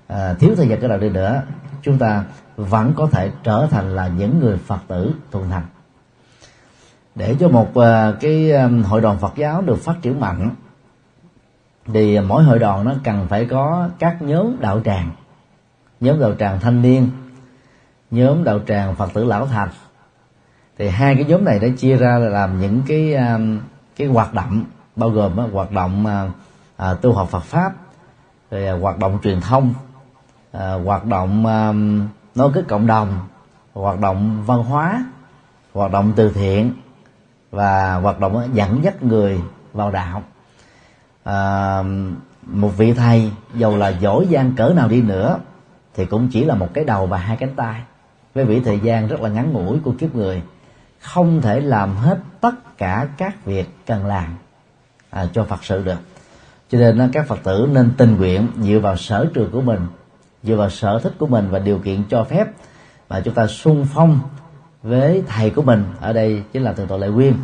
[0.06, 1.42] à, thiếu thời gian cỡ nào đi nữa
[1.82, 2.24] chúng ta
[2.56, 5.66] vẫn có thể trở thành là những người phật tử thuần thành.
[7.14, 7.84] Để cho một uh,
[8.20, 10.50] cái à, hội đoàn Phật giáo được phát triển mạnh
[11.86, 15.10] thì mỗi hội đoàn nó cần phải có các nhóm đạo tràng
[16.00, 17.10] nhóm đạo tràng thanh niên
[18.10, 19.68] nhóm đạo tràng phật tử lão thành.
[20.78, 23.58] Thì hai cái nhóm này đã chia ra là làm những cái um,
[23.98, 24.64] cái hoạt động
[24.96, 26.06] bao gồm uh, hoạt động
[26.82, 27.72] uh, tu học Phật pháp
[28.50, 29.74] rồi uh, hoạt động truyền thông
[30.56, 33.18] uh, hoạt động um, nối kết cộng đồng
[33.74, 35.04] hoạt động văn hóa
[35.74, 36.72] hoạt động từ thiện
[37.50, 39.40] và hoạt động dẫn dắt người
[39.72, 40.22] vào đạo.
[41.24, 41.82] À,
[42.42, 45.38] một vị thầy dầu là giỏi giang cỡ nào đi nữa
[45.94, 47.82] thì cũng chỉ là một cái đầu và hai cánh tay.
[48.34, 50.42] Với vị thời gian rất là ngắn ngủi của kiếp người
[51.00, 54.36] không thể làm hết tất cả các việc cần làm
[55.10, 55.98] à, cho phật sự được.
[56.70, 59.80] Cho nên các phật tử nên tình nguyện dựa vào sở trường của mình
[60.42, 62.46] dựa vào sở thích của mình và điều kiện cho phép
[63.08, 64.20] mà chúng ta sung phong
[64.82, 65.84] với thầy của mình.
[66.00, 67.34] Ở đây chính là thượng tọa lệ quyên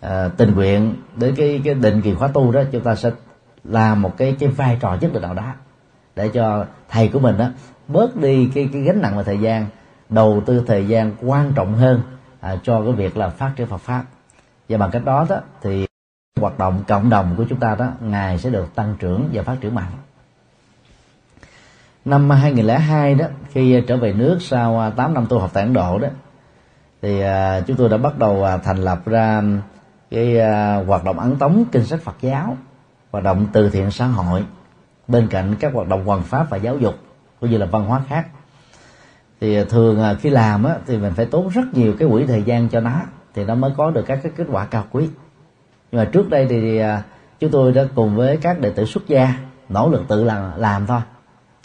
[0.00, 3.10] à, tình nguyện đến cái cái định kỳ khóa tu đó chúng ta sẽ
[3.64, 5.52] làm một cái cái vai trò nhất định nào đó
[6.16, 7.48] để cho thầy của mình đó
[7.88, 9.66] bớt đi cái cái gánh nặng về thời gian
[10.08, 12.00] đầu tư thời gian quan trọng hơn
[12.46, 14.04] à, cho cái việc là phát triển Phật pháp.
[14.68, 15.86] Và bằng cách đó đó thì
[16.40, 19.56] hoạt động cộng đồng của chúng ta đó ngày sẽ được tăng trưởng và phát
[19.60, 19.92] triển mạnh.
[22.04, 25.72] Năm 2002 đó khi trở về nước sau à, 8 năm tu học tại Ấn
[25.72, 26.08] Độ đó
[27.02, 29.42] thì à, chúng tôi đã bắt đầu à, thành lập ra
[30.10, 32.56] cái à, hoạt động ấn tống kinh sách Phật giáo
[33.12, 34.44] hoạt động từ thiện xã hội
[35.08, 36.94] bên cạnh các hoạt động hoàn pháp và giáo dục
[37.40, 38.26] cũng như là văn hóa khác
[39.40, 42.26] thì à, thường à, khi làm á, thì mình phải tốn rất nhiều cái quỹ
[42.26, 43.00] thời gian cho nó
[43.34, 45.08] thì nó mới có được các cái kết quả cao quý.
[45.92, 47.02] Nhưng mà trước đây thì à,
[47.40, 49.34] chúng tôi đã cùng với các đệ tử xuất gia
[49.68, 51.00] nỗ lực tự làm làm thôi.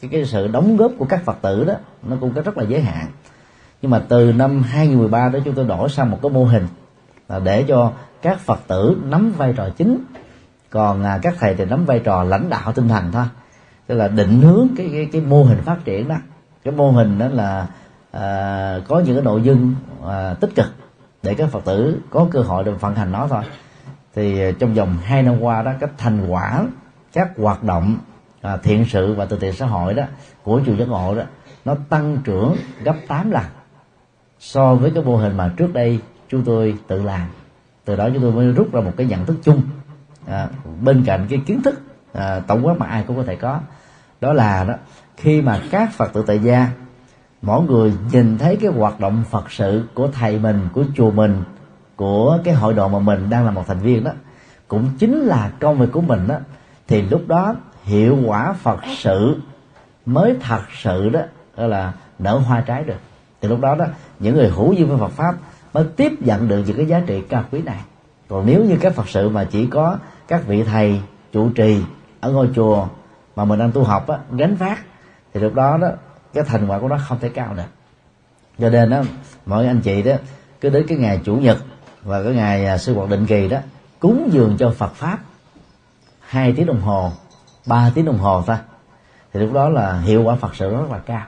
[0.02, 2.64] Cái cái sự đóng góp của các phật tử đó nó cũng có rất là
[2.64, 3.08] giới hạn.
[3.82, 6.68] Nhưng mà từ năm 2013 đó chúng tôi đổi sang một cái mô hình
[7.30, 7.92] là để cho
[8.22, 9.98] các phật tử nắm vai trò chính.
[10.70, 13.26] Còn các thầy thì nắm vai trò lãnh đạo tinh thần thôi.
[13.88, 16.16] Tức là định hướng cái cái cái mô hình phát triển đó
[16.64, 17.68] cái mô hình đó là
[18.12, 19.76] à, có những cái nội dung
[20.08, 20.68] à, tích cực
[21.24, 23.44] để các phật tử có cơ hội được vận hành nó thôi.
[24.16, 26.64] Thì à, trong vòng hai năm qua đó cái thành quả
[27.14, 27.98] các hoạt động
[28.42, 30.04] à, thiện sự và từ thiện xã hội đó
[30.44, 31.24] của chùa giác ngộ đó
[31.66, 33.44] nó tăng trưởng gấp 8 lần
[34.40, 36.00] so với cái mô hình mà trước đây
[36.30, 37.28] chúng tôi tự làm.
[37.86, 39.62] Từ đó chúng tôi mới rút ra một cái nhận thức chung
[40.28, 40.48] à,
[40.82, 41.82] bên cạnh cái kiến thức
[42.14, 43.60] à, tổng quát mà ai cũng có thể có.
[44.22, 44.74] Đó là đó
[45.18, 46.68] khi mà các phật tử tại gia
[47.42, 51.44] mỗi người nhìn thấy cái hoạt động phật sự của thầy mình của chùa mình
[51.96, 54.12] của cái hội đoàn mà mình đang là một thành viên đó
[54.68, 56.36] cũng chính là công việc của mình đó
[56.88, 59.36] thì lúc đó hiệu quả phật sự
[60.06, 61.22] mới thật sự đó
[61.56, 63.00] là nở hoa trái được.
[63.42, 63.86] Thì lúc đó đó
[64.20, 65.36] những người hữu duyên với Phật pháp
[65.74, 67.82] mới tiếp nhận được những cái giá trị cao quý này.
[68.28, 69.98] Còn nếu như các Phật sự mà chỉ có
[70.28, 71.02] các vị thầy
[71.32, 71.82] trụ trì
[72.20, 72.88] ở ngôi chùa
[73.36, 74.80] mà mình đang tu học á, gánh vác
[75.34, 75.90] thì lúc đó đó
[76.34, 77.64] cái thành quả của nó không thể cao được
[78.60, 79.02] cho nên đó
[79.46, 80.14] mọi anh chị đó
[80.62, 81.58] cứ đến cái ngày chủ nhật
[82.04, 83.58] và cái ngày à, sư hoạt định kỳ đó
[84.00, 85.18] cúng dường cho Phật pháp.
[86.20, 87.12] Hai tiếng đồng hồ
[87.66, 88.58] ba tiếng đồng hồ thôi
[89.34, 91.26] thì lúc đó là hiệu quả Phật sự rất là cao.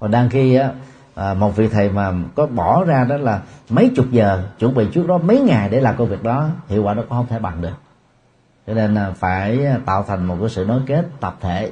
[0.00, 0.70] Còn đang khi á,
[1.14, 4.86] à, một vị thầy mà có bỏ ra đó là mấy chục giờ chuẩn bị
[4.92, 7.38] trước đó mấy ngày để làm công việc đó hiệu quả nó cũng không thể
[7.38, 7.74] bằng được.
[8.66, 11.70] Cho nên là phải à, tạo thành một cái sự nối kết tập thể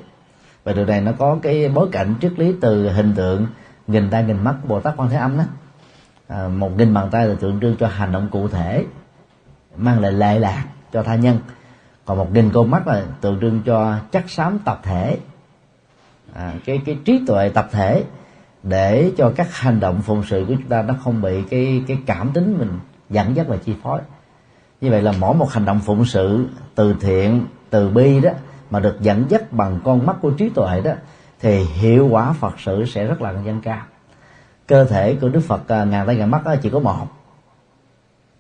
[0.65, 3.47] và điều này nó có cái bối cảnh triết lý từ hình tượng
[3.87, 5.45] nghìn tay nghìn mắt bồ tát quan thế âm đó.
[6.29, 8.85] À, một nghìn bàn tay là tượng trưng cho hành động cụ thể
[9.77, 11.39] mang lại lệ lạc cho tha nhân.
[12.05, 15.19] Còn một nghìn con mắt là tượng trưng cho chắc xám tập thể.
[16.35, 18.05] À, cái cái trí tuệ tập thể
[18.63, 21.99] để cho các hành động phụng sự của chúng ta nó không bị cái cái
[22.07, 22.79] cảm tính mình
[23.11, 24.01] dẫn dắt và chi phối.
[24.81, 28.31] Như vậy là mỗi một hành động phụng sự từ thiện từ bi đó
[28.71, 30.93] mà được dẫn dắt bằng con mắt của trí tuệ đó,
[31.41, 33.83] thì hiệu quả phật sự sẽ rất là nhân cao.
[34.67, 37.07] Cơ thể của đức phật à, ngàn tay ngàn mắt chỉ có một.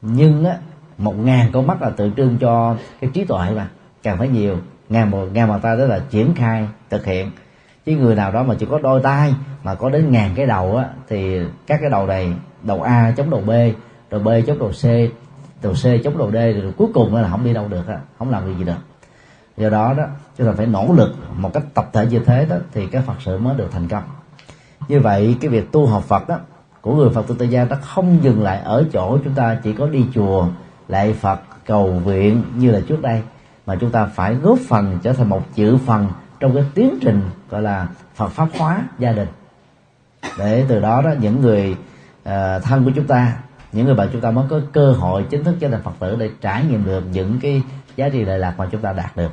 [0.03, 0.57] Nhưng á,
[0.99, 3.68] một ngàn con mắt là tượng trưng cho cái trí tuệ mà.
[4.03, 4.57] Càng phải nhiều,
[4.89, 7.31] ngàn một, ngàn bàn tay đó là triển khai, thực hiện.
[7.87, 10.76] Chứ người nào đó mà chỉ có đôi tay mà có đến ngàn cái đầu
[10.76, 13.51] á, thì các cái đầu này, đầu a chống đầu b
[14.11, 14.85] đầu b chống đầu c
[15.62, 18.31] đầu c chống đầu d, rồi cuối cùng là không đi đâu được á, không
[18.31, 18.89] làm gì được
[19.61, 20.05] do đó đó
[20.39, 23.15] chúng ta phải nỗ lực một cách tập thể như thế đó thì cái phật
[23.25, 24.03] sự mới được thành công.
[24.89, 26.39] Như vậy cái việc tu học phật đó
[26.81, 29.73] của người phật tử tại gia nó không dừng lại ở chỗ chúng ta chỉ
[29.73, 30.47] có đi chùa
[30.89, 33.23] lạy phật cầu viện như là trước đây
[33.67, 36.09] mà chúng ta phải góp phần trở thành một chữ phần
[36.41, 39.29] trong cái tiến trình gọi là Phật pháp hóa gia đình.
[40.39, 41.77] Để từ đó đó những người
[42.23, 43.37] uh, thân của chúng ta
[43.73, 46.17] những người bạn chúng ta mới có cơ hội chính thức trở thành phật tử
[46.19, 47.63] để trải nghiệm được những cái
[47.97, 49.31] giá trị lợi lạc mà chúng ta đạt được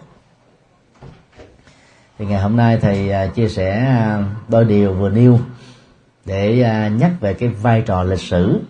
[2.17, 5.39] thì ngày hôm nay thầy à, chia sẻ à, đôi điều vừa nêu
[6.25, 8.61] để à, nhắc về cái vai trò lịch sử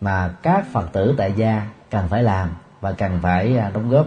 [0.00, 2.48] mà các phật tử tại gia cần phải làm
[2.80, 4.06] và cần phải đóng góp.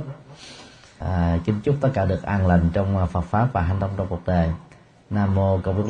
[0.99, 4.07] À, kính chúc tất cả được an lành trong Phật pháp và hành động trong
[4.09, 4.49] cuộc đời.
[5.09, 5.81] Nam mô công đức